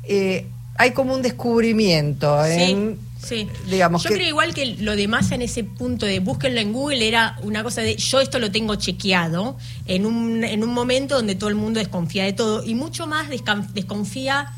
eh, 0.05 0.47
hay 0.78 0.92
como 0.92 1.14
un 1.14 1.23
descubrimiento. 1.23 2.38
Sí. 2.45 2.97
Sí. 3.23 3.49
Digamos 3.68 4.04
yo 4.04 4.11
creo 4.11 4.28
igual 4.28 4.54
que 4.54 4.76
lo 4.78 4.95
demás 4.95 5.33
en 5.33 5.42
ese 5.42 5.64
punto 5.64 6.06
de 6.06 6.21
búsquenlo 6.21 6.61
en 6.61 6.73
Google 6.73 7.09
era 7.09 7.37
una 7.42 7.64
cosa 7.64 7.80
de 7.80 7.97
yo 7.97 8.21
esto 8.21 8.38
lo 8.38 8.52
tengo 8.52 8.76
chequeado 8.76 9.56
en 9.87 10.06
un, 10.06 10.45
en 10.45 10.62
un 10.62 10.73
momento 10.73 11.16
donde 11.16 11.35
todo 11.35 11.49
el 11.49 11.56
mundo 11.56 11.80
desconfía 11.80 12.25
de 12.25 12.35
todo 12.35 12.62
y 12.64 12.75
mucho 12.75 13.09
más 13.09 13.28
desconfía 13.28 14.52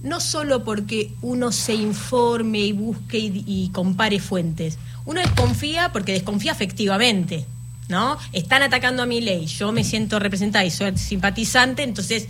no 0.00 0.20
solo 0.20 0.62
porque 0.62 1.10
uno 1.22 1.52
se 1.52 1.74
informe 1.74 2.60
y 2.60 2.72
busque 2.72 3.18
y, 3.18 3.70
compare 3.72 4.20
fuentes, 4.20 4.78
uno 5.04 5.20
desconfía 5.20 5.90
porque 5.92 6.12
desconfía 6.12 6.52
efectivamente, 6.52 7.46
¿no? 7.88 8.16
Están 8.32 8.62
atacando 8.62 9.02
a 9.02 9.06
mi 9.06 9.20
ley, 9.20 9.46
yo 9.46 9.72
me 9.72 9.84
siento 9.84 10.18
representada 10.18 10.64
y 10.64 10.70
soy 10.70 10.96
simpatizante, 10.96 11.82
entonces 11.82 12.28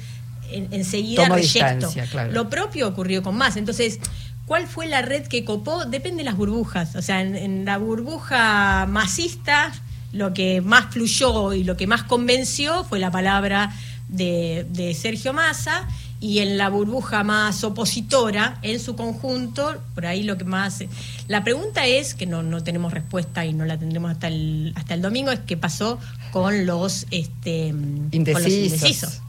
enseguida 0.52 1.28
reyecto. 1.28 1.90
Lo 2.30 2.48
propio 2.48 2.88
ocurrió 2.88 3.22
con 3.22 3.36
más. 3.36 3.56
Entonces, 3.56 3.98
¿cuál 4.46 4.66
fue 4.66 4.86
la 4.86 5.02
red 5.02 5.26
que 5.26 5.44
copó? 5.44 5.84
Depende 5.84 6.18
de 6.18 6.24
las 6.24 6.36
burbujas. 6.36 6.96
O 6.96 7.02
sea, 7.02 7.20
en, 7.20 7.64
la 7.64 7.78
burbuja 7.78 8.86
masista, 8.86 9.72
lo 10.12 10.34
que 10.34 10.60
más 10.60 10.92
fluyó 10.92 11.52
y 11.52 11.64
lo 11.64 11.76
que 11.76 11.86
más 11.86 12.02
convenció 12.02 12.84
fue 12.84 12.98
la 12.98 13.10
palabra 13.10 13.74
de, 14.08 14.66
de 14.70 14.94
Sergio 14.94 15.32
Massa 15.32 15.88
y 16.20 16.38
en 16.38 16.56
la 16.56 16.70
burbuja 16.70 17.24
más 17.24 17.62
opositora, 17.62 18.58
en 18.62 18.80
su 18.80 18.96
conjunto, 18.96 19.82
por 19.94 20.06
ahí 20.06 20.22
lo 20.22 20.38
que 20.38 20.44
más... 20.44 20.82
La 21.28 21.44
pregunta 21.44 21.86
es, 21.86 22.14
que 22.14 22.26
no, 22.26 22.42
no 22.42 22.62
tenemos 22.62 22.92
respuesta 22.92 23.44
y 23.44 23.52
no 23.52 23.64
la 23.64 23.78
tendremos 23.78 24.12
hasta 24.12 24.28
el, 24.28 24.72
hasta 24.76 24.94
el 24.94 25.02
domingo, 25.02 25.30
es 25.30 25.40
qué 25.40 25.56
pasó 25.56 25.98
con 26.32 26.64
los, 26.64 27.06
este, 27.10 27.70
Con 27.70 28.42
los 28.42 28.46
indecisos. 28.46 29.20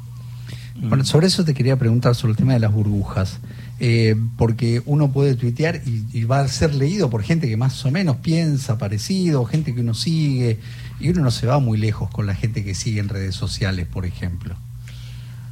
Bueno, 0.80 1.04
sobre 1.06 1.28
eso 1.28 1.44
te 1.44 1.54
quería 1.54 1.78
preguntar 1.78 2.16
sobre 2.16 2.32
el 2.32 2.38
tema 2.38 2.54
de 2.54 2.60
las 2.60 2.72
burbujas. 2.72 3.40
Eh, 3.80 4.16
porque 4.38 4.82
uno 4.88 5.12
puede 5.12 5.36
tuitear 5.36 5.82
y, 5.86 6.24
va 6.24 6.40
a 6.40 6.48
ser 6.48 6.74
leído 6.74 7.12
por 7.12 7.22
gente 7.22 7.48
que 7.48 7.58
más 7.58 7.86
o 7.86 7.92
menos 7.92 8.18
piensa 8.18 8.80
parecido, 8.80 9.46
gente 9.46 9.76
que 9.76 9.82
uno 9.82 9.94
sigue, 9.94 10.60
y 11.00 11.10
uno 11.10 11.22
no 11.22 11.30
se 11.30 11.46
va 11.46 11.60
muy 11.60 11.78
lejos 11.78 12.10
con 12.10 12.26
la 12.26 12.34
gente 12.34 12.64
que 12.64 12.74
sigue 12.74 13.00
en 13.00 13.08
redes 13.08 13.36
sociales, 13.36 13.86
por 13.86 14.08
ejemplo. 14.08 14.56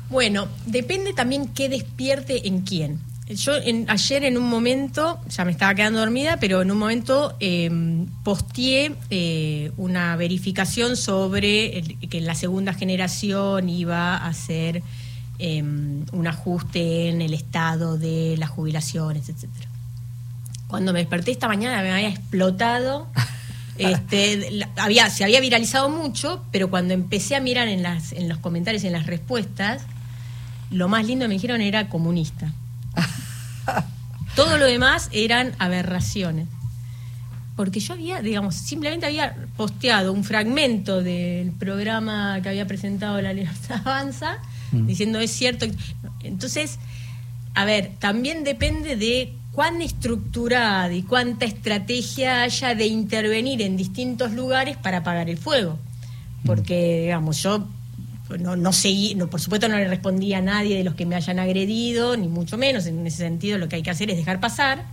Bueno, 0.09 0.47
depende 0.65 1.13
también 1.13 1.49
qué 1.49 1.69
despierte 1.69 2.47
en 2.47 2.61
quién. 2.61 2.99
Yo 3.27 3.53
ayer 3.87 4.23
en 4.23 4.37
un 4.37 4.49
momento, 4.49 5.19
ya 5.29 5.45
me 5.45 5.51
estaba 5.51 5.73
quedando 5.75 5.99
dormida, 5.99 6.37
pero 6.39 6.61
en 6.61 6.71
un 6.71 6.77
momento 6.77 7.35
eh, 7.39 7.71
posteé 8.23 8.95
eh, 9.11 9.71
una 9.77 10.15
verificación 10.15 10.95
sobre 10.95 11.81
que 12.09 12.21
la 12.21 12.35
segunda 12.35 12.73
generación 12.73 13.69
iba 13.69 14.15
a 14.17 14.33
ser 14.33 14.83
Em, 15.37 16.05
un 16.13 16.27
ajuste 16.27 17.09
en 17.09 17.21
el 17.21 17.33
estado 17.33 17.97
de 17.97 18.35
las 18.37 18.49
jubilaciones, 18.49 19.27
etcétera. 19.27 19.67
Cuando 20.67 20.93
me 20.93 20.99
desperté 20.99 21.31
esta 21.31 21.49
mañana 21.49 21.81
me 21.81 21.91
había 21.91 22.07
explotado, 22.07 23.07
este, 23.77 24.65
había, 24.77 25.09
se 25.09 25.25
había 25.25 25.41
viralizado 25.41 25.89
mucho, 25.89 26.41
pero 26.51 26.69
cuando 26.69 26.93
empecé 26.93 27.35
a 27.35 27.41
mirar 27.41 27.67
en, 27.67 27.83
las, 27.83 28.13
en 28.13 28.29
los 28.29 28.37
comentarios, 28.37 28.85
en 28.85 28.93
las 28.93 29.07
respuestas, 29.07 29.81
lo 30.71 30.87
más 30.87 31.05
lindo 31.05 31.25
que 31.25 31.27
me 31.27 31.33
dijeron 31.33 31.59
era 31.59 31.89
comunista. 31.89 32.53
Todo 34.37 34.57
lo 34.57 34.65
demás 34.65 35.09
eran 35.11 35.51
aberraciones. 35.59 36.47
Porque 37.57 37.81
yo 37.81 37.93
había, 37.93 38.21
digamos, 38.21 38.55
simplemente 38.55 39.05
había 39.05 39.35
posteado 39.57 40.13
un 40.13 40.23
fragmento 40.23 41.03
del 41.03 41.51
programa 41.51 42.39
que 42.41 42.47
había 42.47 42.67
presentado 42.67 43.21
la 43.21 43.33
Libertad 43.33 43.81
Avanza 43.83 44.39
Mm. 44.71 44.87
diciendo 44.87 45.19
es 45.19 45.31
cierto. 45.31 45.65
Entonces, 46.23 46.79
a 47.53 47.65
ver, 47.65 47.91
también 47.99 48.43
depende 48.43 48.95
de 48.95 49.33
cuán 49.51 49.81
estructurada 49.81 50.93
y 50.93 51.01
cuánta 51.01 51.45
estrategia 51.45 52.43
haya 52.43 52.75
de 52.75 52.87
intervenir 52.87 53.61
en 53.61 53.77
distintos 53.77 54.33
lugares 54.33 54.75
para 54.77 54.97
apagar 54.97 55.29
el 55.29 55.37
fuego. 55.37 55.79
Porque, 56.45 57.03
digamos, 57.03 57.41
yo 57.41 57.65
no, 58.39 58.55
no 58.55 58.73
seguí, 58.73 59.15
no, 59.15 59.27
por 59.29 59.39
supuesto 59.39 59.69
no 59.69 59.77
le 59.77 59.87
respondí 59.87 60.33
a 60.33 60.41
nadie 60.41 60.77
de 60.77 60.83
los 60.83 60.95
que 60.95 61.05
me 61.05 61.15
hayan 61.15 61.39
agredido, 61.39 62.17
ni 62.17 62.27
mucho 62.27 62.57
menos. 62.57 62.85
En 62.85 63.07
ese 63.07 63.17
sentido, 63.17 63.57
lo 63.57 63.69
que 63.69 63.77
hay 63.77 63.81
que 63.81 63.89
hacer 63.89 64.09
es 64.11 64.17
dejar 64.17 64.39
pasar. 64.39 64.83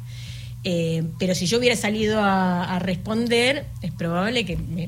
Eh, 0.64 1.02
pero 1.18 1.34
si 1.34 1.46
yo 1.46 1.58
hubiera 1.58 1.74
salido 1.74 2.20
a, 2.22 2.78
responder, 2.78 3.66
es 3.82 3.90
probable 3.90 4.44
que 4.44 4.56
me, 4.56 4.86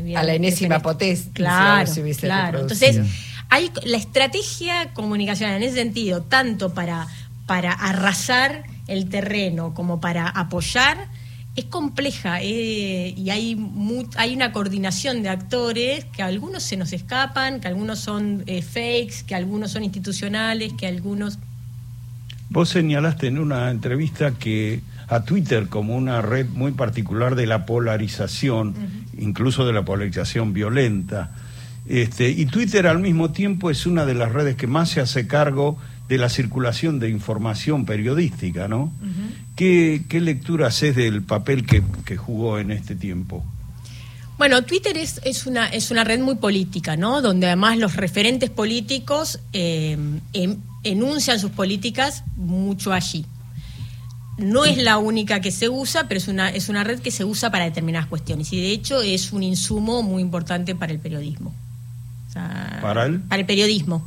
hubiera. 0.00 0.20
A 0.20 0.22
la 0.22 0.34
enésima 0.34 0.78
potencia. 0.78 1.30
Claro, 1.34 1.90
claro. 2.20 2.60
Entonces 2.60 3.00
hay 3.48 3.70
la 3.84 3.96
estrategia 3.96 4.92
comunicacional 4.94 5.56
en 5.56 5.62
ese 5.62 5.76
sentido, 5.76 6.22
tanto 6.22 6.74
para, 6.74 7.06
para 7.46 7.72
arrasar 7.72 8.64
el 8.86 9.08
terreno 9.08 9.74
como 9.74 10.00
para 10.00 10.28
apoyar, 10.28 11.08
es 11.56 11.64
compleja 11.64 12.40
eh, 12.40 13.14
y 13.16 13.30
hay, 13.30 13.58
hay 14.16 14.34
una 14.34 14.52
coordinación 14.52 15.22
de 15.22 15.28
actores 15.28 16.04
que 16.06 16.22
algunos 16.22 16.62
se 16.62 16.76
nos 16.76 16.92
escapan, 16.92 17.60
que 17.60 17.66
algunos 17.66 17.98
son 17.98 18.44
eh, 18.46 18.62
fakes, 18.62 19.24
que 19.26 19.34
algunos 19.34 19.72
son 19.72 19.82
institucionales, 19.82 20.72
que 20.74 20.86
algunos... 20.86 21.38
Vos 22.50 22.68
señalaste 22.68 23.26
en 23.26 23.38
una 23.38 23.70
entrevista 23.70 24.32
que 24.32 24.80
a 25.08 25.24
Twitter 25.24 25.68
como 25.68 25.96
una 25.96 26.22
red 26.22 26.46
muy 26.46 26.72
particular 26.72 27.34
de 27.34 27.46
la 27.46 27.66
polarización, 27.66 28.74
incluso 29.18 29.66
de 29.66 29.72
la 29.72 29.84
polarización 29.84 30.52
violenta. 30.52 31.30
Este, 31.88 32.28
y 32.28 32.44
Twitter 32.44 32.86
al 32.86 32.98
mismo 32.98 33.32
tiempo 33.32 33.70
es 33.70 33.86
una 33.86 34.04
de 34.04 34.12
las 34.12 34.30
redes 34.30 34.56
que 34.56 34.66
más 34.66 34.90
se 34.90 35.00
hace 35.00 35.26
cargo 35.26 35.78
de 36.06 36.18
la 36.18 36.28
circulación 36.28 37.00
de 37.00 37.08
información 37.08 37.86
periodística, 37.86 38.68
¿no? 38.68 38.92
¿Qué, 39.56 40.04
lectura 40.10 40.66
haces 40.66 40.94
del 40.94 41.22
papel 41.22 41.64
que, 41.66 42.16
jugó 42.16 42.58
en 42.58 42.72
este 42.72 42.94
tiempo? 42.94 43.42
Bueno, 44.36 44.62
Twitter 44.64 44.98
es, 44.98 45.20
es, 45.24 45.46
una, 45.46 45.66
es 45.66 45.90
una 45.90 46.04
red 46.04 46.20
muy 46.20 46.36
política, 46.36 46.96
¿no? 46.96 47.22
Donde 47.22 47.46
además 47.46 47.78
los 47.78 47.96
referentes 47.96 48.50
políticos 48.50 49.40
eh, 49.54 49.96
em, 50.34 50.56
enuncian 50.84 51.40
sus 51.40 51.50
políticas 51.50 52.22
mucho 52.36 52.92
allí. 52.92 53.24
No 54.36 54.66
es 54.66 54.76
la 54.76 54.98
única 54.98 55.40
que 55.40 55.50
se 55.50 55.68
usa, 55.68 56.06
pero 56.06 56.18
es 56.18 56.28
una, 56.28 56.50
es 56.50 56.68
una 56.68 56.84
red 56.84 57.00
que 57.00 57.10
se 57.10 57.24
usa 57.24 57.50
para 57.50 57.64
determinadas 57.64 58.06
cuestiones 58.08 58.52
y 58.52 58.60
de 58.60 58.70
hecho 58.70 59.00
es 59.00 59.32
un 59.32 59.42
insumo 59.42 60.02
muy 60.02 60.22
importante 60.22 60.74
para 60.74 60.92
el 60.92 61.00
periodismo. 61.00 61.54
¿Para 62.34 63.06
el? 63.06 63.20
Para 63.20 63.40
el 63.40 63.46
periodismo. 63.46 64.06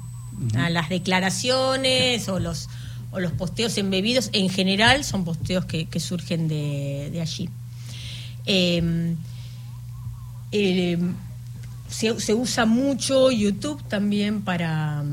las 0.69 0.89
declaraciones 0.89 2.27
o 2.29 2.39
los, 2.39 2.67
o 3.11 3.19
los 3.19 3.31
posteos 3.33 3.77
embebidos, 3.77 4.29
en 4.33 4.49
general, 4.49 5.03
son 5.03 5.23
posteos 5.25 5.65
que, 5.65 5.87
surgen 5.99 6.47
de, 6.47 7.19
allí. 7.21 7.49
Em, 8.45 9.15
em, 10.51 11.13
se, 11.89 12.33
usa 12.33 12.65
mucho 12.65 13.31
YouTube 13.31 13.81
también 13.87 14.41
para, 14.41 15.03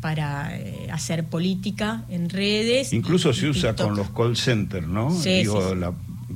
para 0.00 0.56
eh, 0.56 0.88
hacer 0.92 1.24
política 1.24 2.04
en 2.10 2.28
redes. 2.28 2.92
Incluso 2.92 3.30
y- 3.30 3.34
se 3.34 3.46
y 3.46 3.50
usa 3.50 3.70
TikTok. 3.70 3.86
con 3.88 3.96
los 3.96 4.10
call 4.10 4.36
centers, 4.36 4.86
¿no? 4.86 5.10
Sí, 5.10 5.30
Digo, 5.38 5.60
sí, 5.62 5.68
sí. 5.74 5.80
la- 5.80 5.92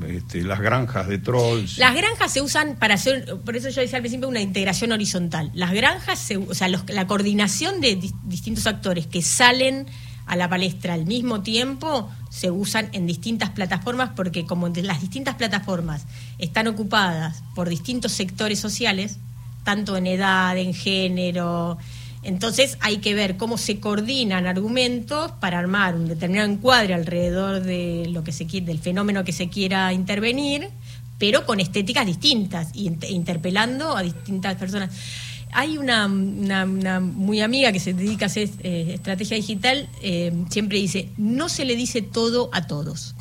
este, 0.06 0.42
las 0.42 0.60
granjas 0.60 1.08
de 1.08 1.18
trolls. 1.18 1.78
Las 1.78 1.94
granjas 1.94 2.32
se 2.32 2.40
usan 2.42 2.76
para 2.76 2.94
hacer, 2.94 3.36
por 3.44 3.56
eso 3.56 3.68
yo 3.70 3.80
decía 3.80 3.96
al 3.96 4.02
principio, 4.02 4.28
una 4.28 4.40
integración 4.40 4.92
horizontal. 4.92 5.50
Las 5.54 5.72
granjas, 5.72 6.18
se- 6.18 6.36
o 6.36 6.54
sea, 6.54 6.68
la 6.68 7.06
coordinación 7.06 7.80
de 7.80 7.98
dis- 8.00 8.14
distintos 8.24 8.66
actores 8.66 9.06
que 9.06 9.22
salen 9.22 9.86
a 10.26 10.36
la 10.36 10.48
palestra 10.48 10.92
al 10.94 11.06
mismo 11.06 11.40
tiempo 11.42 12.10
se 12.30 12.50
usan 12.50 12.90
en 12.92 13.06
distintas 13.06 13.48
plataformas 13.50 14.10
porque 14.14 14.44
como 14.44 14.68
las 14.68 15.00
distintas 15.00 15.36
plataformas 15.36 16.06
están 16.38 16.66
ocupadas 16.68 17.42
por 17.54 17.68
distintos 17.70 18.12
sectores 18.12 18.60
sociales, 18.60 19.16
tanto 19.64 19.96
en 19.96 20.06
edad, 20.06 20.56
en 20.58 20.74
género, 20.74 21.78
entonces 22.22 22.76
hay 22.80 22.98
que 22.98 23.14
ver 23.14 23.37
cómo 23.37 23.58
se 23.58 23.80
coordinan 23.80 24.46
argumentos 24.46 25.32
para 25.40 25.58
armar 25.58 25.94
un 25.94 26.06
determinado 26.08 26.50
encuadre 26.50 26.94
alrededor 26.94 27.62
de 27.62 28.08
lo 28.12 28.25
que 28.25 28.32
se 28.32 28.44
del 28.46 28.78
fenómeno 28.78 29.25
que 29.25 29.32
se 29.32 29.48
quiera 29.48 29.92
intervenir, 29.92 30.68
pero 31.18 31.46
con 31.46 31.60
estéticas 31.60 32.06
distintas 32.06 32.72
int- 32.75 33.08
interpelando 33.08 33.96
a 33.96 34.02
distintas 34.02 34.56
personas. 34.56 34.90
Hay 35.52 35.78
una, 35.78 36.06
una- 36.06 36.64
una 36.64 37.00
muy 37.00 37.40
amiga 37.40 37.72
que 37.72 37.80
se 37.80 37.94
dedica 37.94 38.26
a 38.26 38.28
hacer 38.28 38.50
eh, 38.60 38.92
estrategia 38.94 39.37
digital, 39.37 39.88
eh, 40.02 40.32
siempre 40.50 40.78
dice, 40.78 41.08
no 41.16 41.48
se 41.48 41.64
le 41.64 41.75
dice 41.76 42.02
todo 42.02 42.50
a 42.52 42.66
todos. 42.66 43.14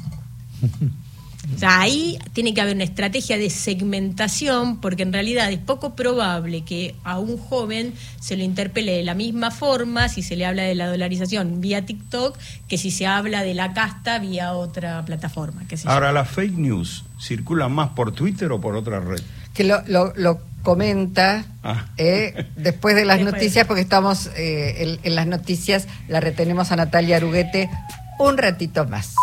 O 1.56 1.58
sea, 1.60 1.80
ahí 1.80 2.20
tiene 2.34 2.54
que 2.54 2.62
haber 2.62 2.76
una 2.76 2.84
estrategia 2.84 3.38
de 3.38 3.50
segmentación, 3.50 4.82
porque 4.82 5.04
en 5.04 5.14
realidad 5.14 5.52
es 5.52 5.60
poco 5.60 5.96
probable 5.96 6.64
que 6.66 6.96
a 7.04 7.20
un 7.20 7.38
joven 7.38 7.94
se 8.20 8.36
lo 8.38 8.44
interpele 8.44 8.92
de 8.98 9.04
la 9.04 9.14
misma 9.14 9.50
forma 9.52 10.10
si 10.10 10.22
se 10.22 10.36
le 10.36 10.46
habla 10.46 10.64
de 10.64 10.76
la 10.76 10.88
dolarización 10.88 11.62
vía 11.62 11.86
TikTok 11.86 12.38
que 12.68 12.78
si 12.78 12.92
se 12.92 13.08
habla 13.08 13.44
de 13.44 13.54
la 13.54 13.74
casta 13.74 14.20
vía 14.20 14.54
otra 14.54 15.04
plataforma. 15.06 15.64
Ahora, 15.86 16.12
las 16.12 16.30
fake 16.30 16.58
news 16.58 17.06
circulan 17.20 17.72
más 17.72 17.90
por 17.90 18.12
Twitter 18.12 18.52
o 18.52 18.60
por 18.62 18.76
otra 18.76 19.00
red. 19.00 19.22
Que 19.54 19.64
lo, 19.64 19.82
lo- 19.88 20.14
lo 20.16 20.42
comenta 20.64 21.46
Ah. 21.64 21.86
eh, 21.98 22.46
después 22.58 22.96
de 22.96 23.06
las 23.06 23.18
Después. 23.18 23.34
noticias, 23.36 23.66
porque 23.68 23.82
estamos 23.82 24.28
eh, 24.36 24.76
en, 24.84 25.00
en 25.04 25.16
las 25.16 25.28
noticias, 25.28 25.88
la 26.08 26.20
retenemos 26.20 26.72
a 26.72 26.76
Natalia 26.76 27.18
Aruguete 27.18 27.70
un 28.20 28.38
ratito 28.38 28.86
más. 28.86 29.14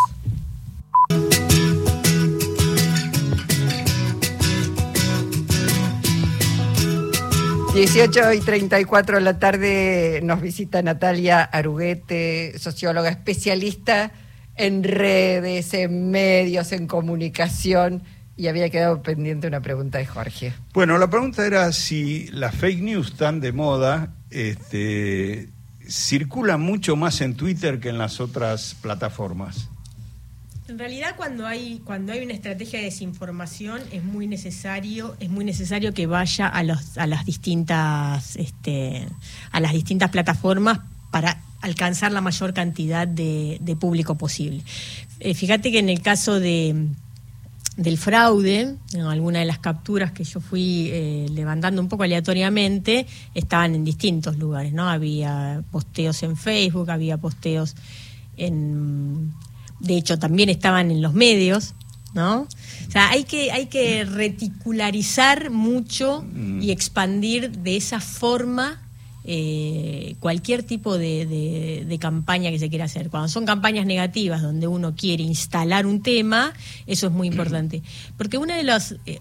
Dieciocho 7.75 8.33
y 8.33 8.39
34 8.39 9.17
de 9.17 9.21
la 9.21 9.41
tarde 9.41 10.21
nos 10.23 10.41
visita 10.41 10.81
Natalia 10.81 11.43
Aruguete, 11.43 12.57
socióloga 12.57 13.09
especialista 13.09 14.13
en 14.55 14.85
redes, 14.85 15.75
en 15.75 16.13
medios, 16.13 16.71
en 16.71 16.87
comunicación. 16.87 18.05
Y 18.37 18.47
había 18.47 18.71
quedado 18.71 19.03
pendiente 19.03 19.49
una 19.49 19.61
pregunta 19.61 19.99
de 19.99 20.07
Jorge. 20.07 20.53
Bueno, 20.73 20.99
la 20.99 21.11
pregunta 21.11 21.45
era 21.45 21.73
si 21.73 22.29
las 22.29 22.55
fake 22.55 22.81
news 22.81 23.17
tan 23.17 23.41
de 23.41 23.51
moda 23.51 24.15
este, 24.31 25.49
circulan 25.89 26.61
mucho 26.61 26.95
más 26.95 27.21
en 27.23 27.35
Twitter 27.35 27.81
que 27.81 27.89
en 27.89 27.99
las 27.99 28.21
otras 28.21 28.77
plataformas. 28.83 29.69
En 30.67 30.79
realidad 30.79 31.15
cuando 31.17 31.47
hay 31.47 31.83
cuando 31.85 32.13
hay 32.13 32.25
una 32.25 32.33
estrategia 32.33 32.79
de 32.79 32.87
desinformación 32.87 33.83
es 33.93 34.03
muy 34.03 34.27
necesario 34.27 35.15
es 35.21 35.29
muy 35.29 35.45
necesario 35.45 35.93
que 35.93 36.07
vaya 36.07 36.49
a 36.49 36.63
los 36.63 36.97
a 36.97 37.07
las 37.07 37.27
distintas 37.27 38.37
este, 38.37 39.07
a 39.53 39.61
las 39.61 39.73
distintas 39.75 40.11
plataformas 40.11 40.81
para 41.11 41.43
alcanzar 41.61 42.13
la 42.13 42.21
mayor 42.21 42.53
cantidad 42.53 43.07
de, 43.09 43.77
público 43.79 44.17
posible. 44.17 44.63
Eh, 45.21 45.35
fíjate 45.35 45.71
que 45.71 45.79
en 45.79 45.89
el 45.89 46.01
caso 46.03 46.41
de 46.41 46.89
del 47.77 47.99
fraude, 47.99 48.77
en 48.93 49.01
alguna 49.01 49.41
de 49.41 49.47
las 49.47 49.59
capturas 49.59 50.13
que 50.13 50.25
yo 50.25 50.41
fui 50.41 50.89
eh, 50.93 51.27
levantando 51.31 51.83
un 51.83 51.89
poco 51.89 52.05
aleatoriamente, 52.05 53.07
estaban 53.35 53.75
en 53.75 53.85
distintos 53.85 54.39
lugares, 54.39 54.73
¿no? 54.73 54.89
Había 54.89 55.63
posteos 55.73 56.23
en 56.23 56.37
Facebook, 56.37 56.91
había 56.91 57.17
posteos 57.17 57.75
en 58.37 59.33
de 59.81 59.97
hecho 59.97 60.19
también 60.19 60.49
estaban 60.49 60.91
en 60.91 61.03
los 61.03 61.13
medios, 61.15 61.75
¿no? 62.15 62.43
O 62.89 62.91
sea, 62.91 63.11
hay 63.11 63.25
que, 63.25 63.51
hay 63.53 63.67
que 63.67 64.05
reticularizar 64.05 65.51
mucho 65.51 66.25
y 66.63 66.71
expandir 66.71 67.51
de 67.51 67.77
esa 67.77 68.01
forma 68.01 68.81
eh, 69.27 70.17
cualquier 70.21 70.63
tipo 70.63 70.97
de, 70.99 71.25
de- 71.27 71.85
de 71.89 71.99
campaña 71.99 72.51
que 72.51 72.59
se 72.59 72.69
quiera 72.69 72.85
hacer. 72.85 73.09
Cuando 73.11 73.29
son 73.29 73.47
campañas 73.47 73.87
negativas 73.87 74.43
donde 74.43 74.67
uno 74.67 74.95
quiere 74.95 75.23
instalar 75.23 75.87
un 75.87 76.03
tema, 76.03 76.53
eso 76.87 77.07
es 77.07 77.13
muy 77.13 77.29
importante. 77.33 77.83
Porque 78.17 78.37
una 78.39 78.57
de 78.57 78.65
las... 78.65 78.97
eh, 79.07 79.21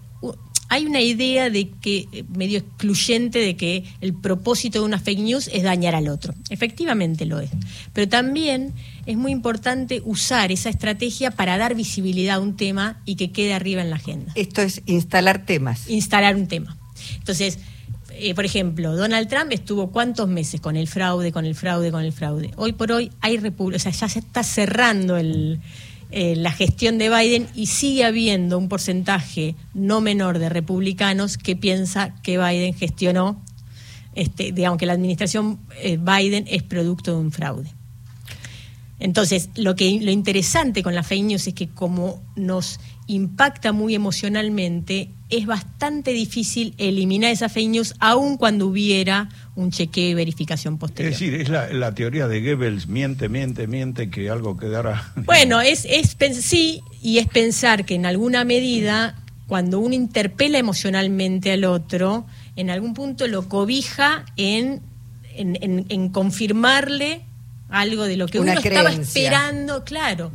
hay 0.74 0.86
una 0.86 1.00
idea 1.00 1.50
de 1.50 1.70
que, 1.70 2.08
eh, 2.10 2.24
medio 2.36 2.58
excluyente, 2.58 3.38
de 3.38 3.56
que 3.56 3.84
el 4.00 4.12
propósito 4.12 4.80
de 4.80 4.84
una 4.84 4.98
fake 4.98 5.20
news 5.20 5.48
es 5.52 5.62
dañar 5.62 5.94
al 5.94 6.08
otro. 6.08 6.34
Efectivamente 6.50 7.26
lo 7.26 7.38
es. 7.38 7.50
Pero 7.92 8.08
también 8.08 8.72
es 9.06 9.16
muy 9.16 9.30
importante 9.30 10.02
usar 10.04 10.50
esa 10.50 10.70
estrategia 10.70 11.30
para 11.30 11.56
dar 11.58 11.76
visibilidad 11.76 12.36
a 12.36 12.40
un 12.40 12.56
tema 12.56 13.00
y 13.04 13.14
que 13.14 13.30
quede 13.30 13.54
arriba 13.54 13.82
en 13.82 13.90
la 13.90 13.96
agenda 13.96 14.32
Esto 14.34 14.62
es 14.62 14.82
instalar 14.86 15.46
temas. 15.46 15.88
instalar 15.88 16.34
un 16.34 16.48
tema. 16.48 16.76
Entonces, 17.18 17.60
eh, 18.10 18.34
por 18.34 18.44
ejemplo, 18.44 18.96
Donald 18.96 19.28
Trump 19.28 19.52
estuvo 19.52 19.92
cuántos 19.92 20.28
meses 20.28 20.60
con 20.60 20.76
el 20.76 20.88
fraude, 20.88 21.30
con 21.30 21.44
el 21.44 21.54
fraude, 21.54 21.92
con 21.92 22.02
el 22.02 22.12
fraude. 22.12 22.50
Hoy 22.56 22.72
por 22.72 22.90
hoy 22.90 23.12
hay 23.20 23.38
o 23.38 23.78
sea, 23.78 23.92
ya 23.92 24.08
se 24.08 24.18
está 24.18 24.42
cerrando 24.42 25.16
el, 25.16 25.60
eh, 26.16 26.36
la 26.36 26.52
gestión 26.52 26.96
de 26.96 27.10
Biden 27.10 27.48
y 27.56 27.66
sigue 27.66 28.04
habiendo 28.04 28.56
un 28.56 28.68
porcentaje 28.68 29.56
no 29.74 30.00
menor 30.00 30.38
de 30.38 30.48
republicanos 30.48 31.36
que 31.36 31.56
piensa 31.56 32.14
que 32.22 32.38
Biden 32.38 32.72
gestionó, 32.72 33.42
este, 34.14 34.52
digamos 34.52 34.78
que 34.78 34.86
la 34.86 34.92
administración 34.92 35.58
eh, 35.80 35.98
Biden 35.98 36.44
es 36.46 36.62
producto 36.62 37.10
de 37.10 37.18
un 37.18 37.32
fraude. 37.32 37.68
Entonces, 39.00 39.48
lo 39.56 39.74
que 39.74 39.98
lo 40.00 40.12
interesante 40.12 40.84
con 40.84 40.94
la 40.94 41.02
fake 41.02 41.24
news 41.24 41.48
es 41.48 41.54
que 41.54 41.66
como 41.66 42.22
nos 42.36 42.78
impacta 43.06 43.72
muy 43.72 43.94
emocionalmente, 43.94 45.10
es 45.30 45.46
bastante 45.46 46.12
difícil 46.12 46.74
eliminar 46.78 47.30
esa 47.30 47.48
fake 47.48 47.68
news 47.68 47.94
aun 47.98 48.36
cuando 48.36 48.66
hubiera 48.66 49.28
un 49.56 49.70
chequeo 49.70 50.10
y 50.10 50.14
verificación 50.14 50.74
Es 50.74 50.80
posterior. 50.80 51.12
decir, 51.12 51.34
es 51.34 51.48
la, 51.48 51.68
la 51.72 51.94
teoría 51.94 52.28
de 52.28 52.40
Goebbels, 52.40 52.86
miente, 52.88 53.28
miente, 53.28 53.66
miente, 53.66 54.10
que 54.10 54.30
algo 54.30 54.56
quedara... 54.56 55.12
Bueno, 55.16 55.60
es, 55.60 55.86
es 55.88 56.18
pens- 56.18 56.40
sí, 56.40 56.80
y 57.02 57.18
es 57.18 57.26
pensar 57.28 57.84
que 57.84 57.94
en 57.94 58.06
alguna 58.06 58.44
medida, 58.44 59.16
cuando 59.46 59.80
uno 59.80 59.94
interpela 59.94 60.58
emocionalmente 60.58 61.52
al 61.52 61.64
otro, 61.64 62.26
en 62.56 62.70
algún 62.70 62.94
punto 62.94 63.26
lo 63.28 63.48
cobija 63.48 64.24
en, 64.36 64.80
en, 65.34 65.58
en- 65.60 65.86
en 65.88 66.08
confirmarle 66.08 67.22
algo 67.68 68.04
de 68.04 68.16
lo 68.16 68.28
que 68.28 68.38
Una 68.40 68.52
uno 68.52 68.60
estaba 68.60 68.90
esperando, 68.92 69.82
claro. 69.84 70.30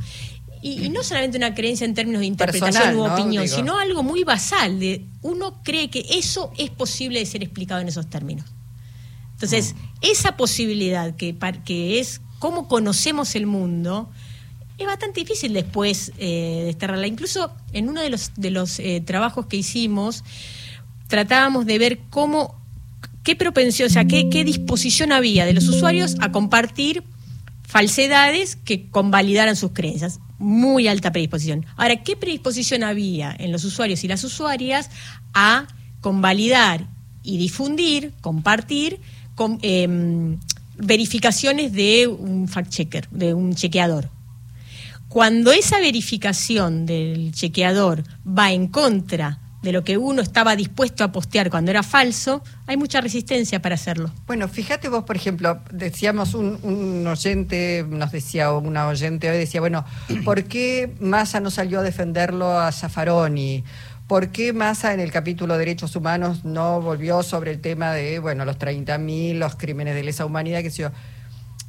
Y, 0.62 0.86
y 0.86 0.90
no 0.90 1.04
solamente 1.04 1.38
una 1.38 1.56
creencia 1.56 1.86
en 1.86 1.94
términos 1.94 2.20
de 2.20 2.26
interpretación 2.26 2.84
Personal, 2.84 2.96
u 2.96 3.14
opinión, 3.14 3.48
sino 3.48 3.78
algo 3.78 4.04
muy 4.04 4.24
basal, 4.24 4.80
de 4.80 5.06
uno 5.22 5.62
cree 5.64 5.90
que 5.90 6.06
eso 6.10 6.52
es 6.58 6.70
posible 6.70 7.20
de 7.20 7.26
ser 7.26 7.44
explicado 7.44 7.80
en 7.80 7.88
esos 7.88 8.10
términos. 8.10 8.46
Entonces, 9.34 9.76
esa 10.02 10.36
posibilidad 10.36 11.16
que, 11.16 11.34
que 11.64 12.00
es 12.02 12.20
cómo 12.40 12.68
conocemos 12.68 13.36
el 13.36 13.46
mundo, 13.46 14.10
es 14.78 14.86
bastante 14.86 15.22
difícil 15.22 15.54
después 15.54 16.12
eh, 16.18 16.64
desterrarla. 16.66 17.08
Incluso 17.08 17.54
en 17.74 17.90
uno 17.90 18.02
de 18.02 18.10
los, 18.10 18.32
de 18.36 18.52
los 18.52 18.80
eh, 18.80 19.02
trabajos 19.06 19.46
que 19.46 19.58
hicimos, 19.58 20.24
tratábamos 21.08 21.66
de 21.66 21.78
ver 21.78 22.00
cómo, 22.10 22.56
qué 23.24 23.36
propensión, 23.36 23.88
o 23.88 23.92
sea, 23.92 24.06
qué, 24.06 24.30
qué 24.30 24.44
disposición 24.44 25.12
había 25.12 25.46
de 25.46 25.54
los 25.54 25.68
usuarios 25.68 26.16
a 26.20 26.32
compartir 26.32 27.04
falsedades 27.68 28.56
que 28.56 28.90
convalidaran 28.90 29.56
sus 29.56 29.72
creencias. 29.72 30.20
Muy 30.40 30.88
alta 30.88 31.12
predisposición. 31.12 31.66
Ahora, 31.76 31.98
¿qué 31.98 32.16
predisposición 32.16 32.84
había 32.84 33.36
en 33.38 33.52
los 33.52 33.64
usuarios 33.66 34.04
y 34.04 34.08
las 34.08 34.24
usuarias 34.24 34.90
a 35.34 35.68
convalidar 36.02 36.88
y 37.24 37.38
difundir, 37.38 38.14
compartir, 38.22 39.00
con, 39.36 39.60
em, 39.62 40.40
verificaciones 40.78 41.74
de 41.74 42.08
un 42.08 42.48
fact-checker, 42.48 43.10
de 43.12 43.34
un 43.34 43.54
chequeador? 43.54 44.10
Cuando 45.10 45.52
esa 45.52 45.80
verificación 45.80 46.86
del 46.86 47.34
chequeador 47.34 48.04
va 48.26 48.54
en 48.54 48.68
contra 48.68 49.40
de 49.62 49.72
lo 49.74 49.84
que 49.84 49.98
uno 49.98 50.22
estaba 50.22 50.56
dispuesto 50.56 51.04
a 51.04 51.12
postear 51.12 51.50
cuando 51.50 51.72
era 51.72 51.84
falso, 51.84 52.42
hay 52.66 52.78
mucha 52.78 53.02
resistencia 53.02 53.62
para 53.62 53.76
hacerlo. 53.76 54.10
Bueno, 54.26 54.48
fíjate 54.48 54.88
vos, 54.88 55.04
por 55.04 55.16
ejemplo, 55.18 55.60
decíamos 55.72 56.34
un, 56.34 56.60
un 56.64 57.06
oyente, 57.06 57.86
nos 57.90 58.12
decía, 58.12 58.54
o 58.54 58.60
una 58.60 58.88
oyente 58.88 59.30
hoy 59.30 59.38
decía, 59.38 59.60
bueno, 59.60 59.84
¿por 60.26 60.46
qué 60.46 60.94
Massa 61.02 61.40
no 61.42 61.52
salió 61.52 61.80
a 61.80 61.84
defenderlo 61.84 62.58
a 62.60 62.72
Zaffaroni? 62.72 63.64
¿Por 64.08 64.30
qué 64.30 64.54
Massa 64.54 64.94
en 64.94 65.02
el 65.02 65.12
capítulo 65.12 65.58
Derechos 65.58 65.96
Humanos 65.96 66.44
no 66.46 66.82
volvió 66.82 67.22
sobre 67.22 67.52
el 67.52 67.60
tema 67.62 67.92
de, 67.94 68.20
bueno, 68.20 68.46
los 68.46 68.58
30.000, 68.58 69.36
los 69.38 69.56
crímenes 69.56 69.94
de 69.94 70.04
lesa 70.04 70.26
humanidad, 70.26 70.62
que 70.62 70.72
sé 70.72 70.84
yo? 70.84 70.92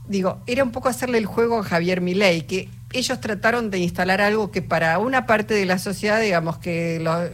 digo, 0.09 0.40
era 0.48 0.64
un 0.64 0.72
poco 0.72 0.88
hacerle 0.88 1.18
el 1.18 1.26
juego 1.26 1.61
a 1.61 1.62
Javier 1.62 2.00
Milei, 2.00 2.42
que 2.42 2.68
ellos 2.92 3.20
trataron 3.20 3.70
de 3.70 3.79
instalar 3.79 4.20
algo 4.20 4.50
que 4.50 4.61
para 4.61 4.98
una 4.98 5.24
parte 5.24 5.55
de 5.55 5.66
la 5.66 5.79
sociedad, 5.79 6.20
digamos 6.20 6.59
que 6.59 6.98
lo- 7.00 7.29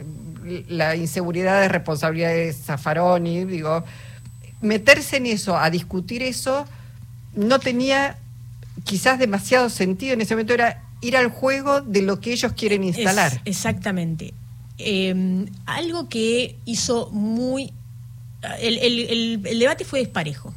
la 0.68 0.96
inseguridad 0.96 1.64
es 1.64 1.70
responsabilidad 1.70 2.30
de 2.30 2.52
Zaffaroni, 2.52 3.44
digo, 3.44 3.84
meterse 4.60 5.16
en 5.18 5.26
eso, 5.26 5.56
a 5.56 5.70
discutir 5.70 6.22
eso, 6.22 6.66
no 7.34 7.58
tenía 7.58 8.18
quizás 8.84 9.18
demasiado 9.18 9.68
sentido 9.70 10.14
en 10.14 10.20
ese 10.20 10.34
momento, 10.34 10.54
era 10.54 10.82
ir 11.02 11.16
al 11.16 11.28
juego 11.28 11.80
de 11.82 12.02
lo 12.02 12.20
que 12.20 12.32
ellos 12.32 12.52
quieren 12.52 12.84
instalar. 12.84 13.32
Es- 13.32 13.40
exactamente. 13.44 14.32
Eh, 14.78 15.46
algo 15.66 16.08
que 16.08 16.56
hizo 16.64 17.08
muy... 17.10 17.72
El, 18.60 18.78
el- 18.78 18.98
el- 19.00 19.46
el 19.46 19.58
debate 19.58 19.84
fue 19.84 19.98
desparejo. 20.00 20.54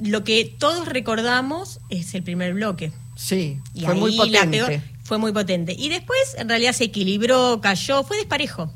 Lo 0.00 0.24
que 0.24 0.44
todos 0.58 0.88
recordamos 0.88 1.78
es 1.90 2.14
el 2.14 2.22
primer 2.22 2.54
bloque. 2.54 2.92
Sí, 3.14 3.58
Y 3.74 3.84
fue 3.84 3.94
muy 3.94 4.16
la 4.16 4.24
potente. 4.24 4.82
Fue 5.12 5.18
muy 5.18 5.32
potente. 5.32 5.76
Y 5.78 5.90
después, 5.90 6.18
en 6.38 6.48
realidad, 6.48 6.72
se 6.72 6.84
equilibró, 6.84 7.60
cayó, 7.60 8.02
fue 8.02 8.16
desparejo. 8.16 8.72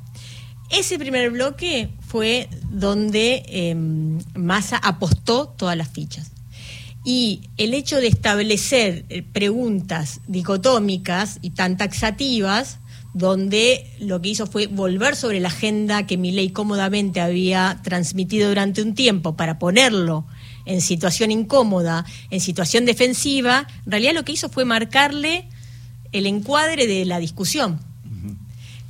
Ese 0.68 0.98
primer 0.98 1.30
bloque 1.30 1.88
fue 2.06 2.50
donde 2.70 3.42
eh, 3.46 3.74
Massa 3.74 4.76
apostó 4.76 5.48
todas 5.48 5.78
las 5.78 5.88
fichas. 5.88 6.32
Y 7.06 7.48
el 7.56 7.72
hecho 7.72 7.96
de 8.02 8.08
establecer 8.08 9.06
eh, 9.08 9.22
preguntas 9.22 10.20
dicotómicas 10.26 11.38
y 11.40 11.52
tan 11.52 11.78
taxativas, 11.78 12.80
donde 13.14 13.90
lo 13.98 14.20
que 14.20 14.28
hizo 14.28 14.46
fue 14.46 14.66
volver 14.66 15.16
sobre 15.16 15.40
la 15.40 15.48
agenda 15.48 16.06
que 16.06 16.18
Milei 16.18 16.50
cómodamente 16.50 17.22
había 17.22 17.80
transmitido 17.82 18.50
durante 18.50 18.82
un 18.82 18.94
tiempo 18.94 19.38
para 19.38 19.58
ponerlo 19.58 20.26
en 20.66 20.82
situación 20.82 21.30
incómoda, 21.30 22.04
en 22.28 22.40
situación 22.40 22.84
defensiva, 22.84 23.66
en 23.86 23.90
realidad 23.90 24.12
lo 24.12 24.26
que 24.26 24.32
hizo 24.32 24.50
fue 24.50 24.66
marcarle 24.66 25.48
el 26.12 26.26
encuadre 26.26 26.86
de 26.86 27.04
la 27.04 27.18
discusión 27.18 27.80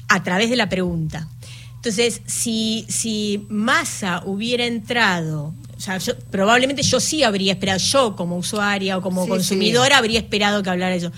a 0.09 0.23
través 0.23 0.51
de 0.51 0.57
la 0.57 0.69
pregunta. 0.69 1.29
Entonces, 1.77 2.23
si, 2.27 2.85
si 2.89 3.47
Massa 3.49 4.23
hubiera 4.25 4.65
entrado, 4.67 5.55
o 5.77 5.81
sea, 5.81 5.99
yo- 5.99 6.17
probablemente 6.31 6.83
yo 6.83 7.01
sí 7.01 7.23
habría 7.23 7.53
esperado, 7.53 7.79
yo 7.79 8.17
como 8.17 8.37
usuaria 8.37 8.99
o 8.99 9.03
como 9.03 9.25
Sí, 9.25 9.29
consumidora 9.31 9.99
habría 9.99 10.19
esperado 10.21 10.63
que 10.63 10.71
hablara 10.71 10.95
eso. 10.95 11.13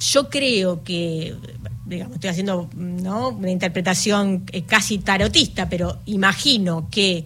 Yo 0.00 0.28
creo 0.28 0.82
que, 0.82 1.34
digamos, 1.86 2.14
estoy 2.16 2.30
haciendo 2.30 2.68
¿no? 2.74 3.28
una 3.30 3.50
interpretación 3.50 4.44
eh, 4.52 4.62
casi 4.62 4.98
tarotista, 4.98 5.68
pero 5.68 5.98
imagino 6.06 6.88
que 6.90 7.24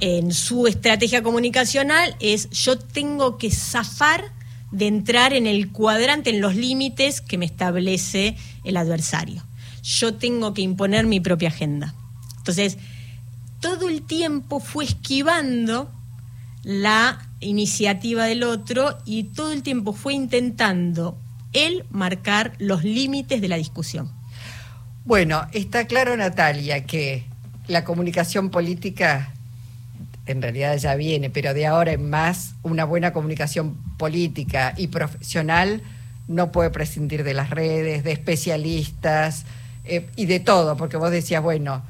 en 0.00 0.32
su 0.32 0.66
estrategia 0.66 1.22
comunicacional 1.22 2.16
es 2.20 2.50
yo 2.50 2.76
tengo 2.78 3.38
que 3.38 3.50
zafar 3.50 4.32
de 4.76 4.88
entrar 4.88 5.32
en 5.32 5.46
el 5.46 5.72
cuadrante, 5.72 6.28
en 6.28 6.42
los 6.42 6.54
límites 6.54 7.22
que 7.22 7.38
me 7.38 7.46
establece 7.46 8.36
el 8.62 8.76
adversario. 8.76 9.42
Yo 9.82 10.14
tengo 10.14 10.52
que 10.52 10.60
imponer 10.60 11.06
mi 11.06 11.18
propia 11.18 11.48
agenda. 11.48 11.94
Entonces, 12.36 12.76
todo 13.60 13.88
el 13.88 14.02
tiempo 14.02 14.60
fue 14.60 14.84
esquivando 14.84 15.90
la 16.62 17.26
iniciativa 17.40 18.24
del 18.24 18.42
otro 18.42 18.98
y 19.06 19.24
todo 19.24 19.52
el 19.52 19.62
tiempo 19.62 19.94
fue 19.94 20.12
intentando 20.12 21.16
él 21.54 21.84
marcar 21.90 22.52
los 22.58 22.84
límites 22.84 23.40
de 23.40 23.48
la 23.48 23.56
discusión. 23.56 24.10
Bueno, 25.06 25.46
está 25.52 25.86
claro, 25.86 26.16
Natalia, 26.16 26.84
que 26.84 27.24
la 27.66 27.84
comunicación 27.84 28.50
política 28.50 29.32
en 30.26 30.42
realidad 30.42 30.76
ya 30.76 30.94
viene, 30.96 31.30
pero 31.30 31.54
de 31.54 31.66
ahora 31.66 31.92
en 31.92 32.10
más, 32.10 32.54
una 32.62 32.84
buena 32.84 33.12
comunicación 33.12 33.76
política 33.96 34.74
y 34.76 34.88
profesional 34.88 35.82
no 36.28 36.50
puede 36.52 36.70
prescindir 36.70 37.24
de 37.24 37.34
las 37.34 37.50
redes, 37.50 38.02
de 38.04 38.12
especialistas 38.12 39.44
eh, 39.84 40.08
y 40.16 40.26
de 40.26 40.40
todo, 40.40 40.76
porque 40.76 40.96
vos 40.96 41.10
decías, 41.10 41.42
bueno, 41.42 41.82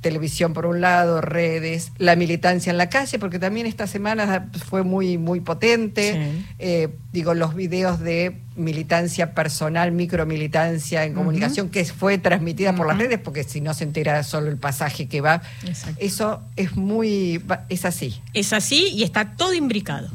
televisión 0.00 0.52
por 0.52 0.66
un 0.66 0.80
lado, 0.80 1.20
redes, 1.20 1.92
la 1.98 2.16
militancia 2.16 2.70
en 2.70 2.78
la 2.78 2.88
calle, 2.88 3.18
porque 3.18 3.38
también 3.38 3.66
esta 3.66 3.86
semana 3.86 4.50
fue 4.68 4.82
muy, 4.82 5.18
muy 5.18 5.40
potente. 5.40 6.12
Sí. 6.12 6.46
Eh, 6.58 6.88
digo, 7.12 7.34
los 7.34 7.54
videos 7.54 8.00
de 8.00 8.36
militancia 8.56 9.34
personal, 9.34 9.92
micromilitancia 9.92 11.04
en 11.04 11.14
comunicación, 11.14 11.70
que 11.70 11.84
fue 11.84 12.18
transmitida 12.18 12.74
por 12.74 12.86
las 12.86 12.98
redes, 12.98 13.18
porque 13.18 13.44
si 13.44 13.60
no 13.60 13.74
se 13.74 13.84
entera 13.84 14.22
solo 14.22 14.48
el 14.48 14.58
pasaje 14.58 15.08
que 15.08 15.20
va. 15.20 15.42
Exacto. 15.64 15.98
Eso 16.00 16.42
es 16.56 16.76
muy, 16.76 17.42
es 17.68 17.84
así. 17.84 18.20
Es 18.32 18.52
así 18.52 18.88
y 18.92 19.02
está 19.02 19.36
todo 19.36 19.54
imbricado. 19.54 20.08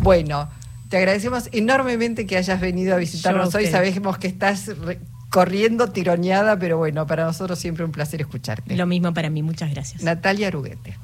Bueno, 0.00 0.48
te 0.88 0.96
agradecemos 0.96 1.48
enormemente 1.52 2.26
que 2.26 2.36
hayas 2.36 2.60
venido 2.60 2.94
a 2.94 2.98
visitarnos 2.98 3.54
hoy. 3.54 3.66
Sabemos 3.66 4.18
que 4.18 4.28
estás 4.28 4.70
corriendo, 5.30 5.88
tironeada, 5.88 6.58
pero 6.58 6.78
bueno, 6.78 7.06
para 7.06 7.24
nosotros 7.24 7.58
siempre 7.58 7.84
un 7.84 7.92
placer 7.92 8.20
escucharte. 8.20 8.76
Lo 8.76 8.86
mismo 8.86 9.12
para 9.14 9.30
mí. 9.30 9.42
Muchas 9.42 9.70
gracias. 9.70 10.02
Natalia 10.02 10.48
Aruguete. 10.48 10.96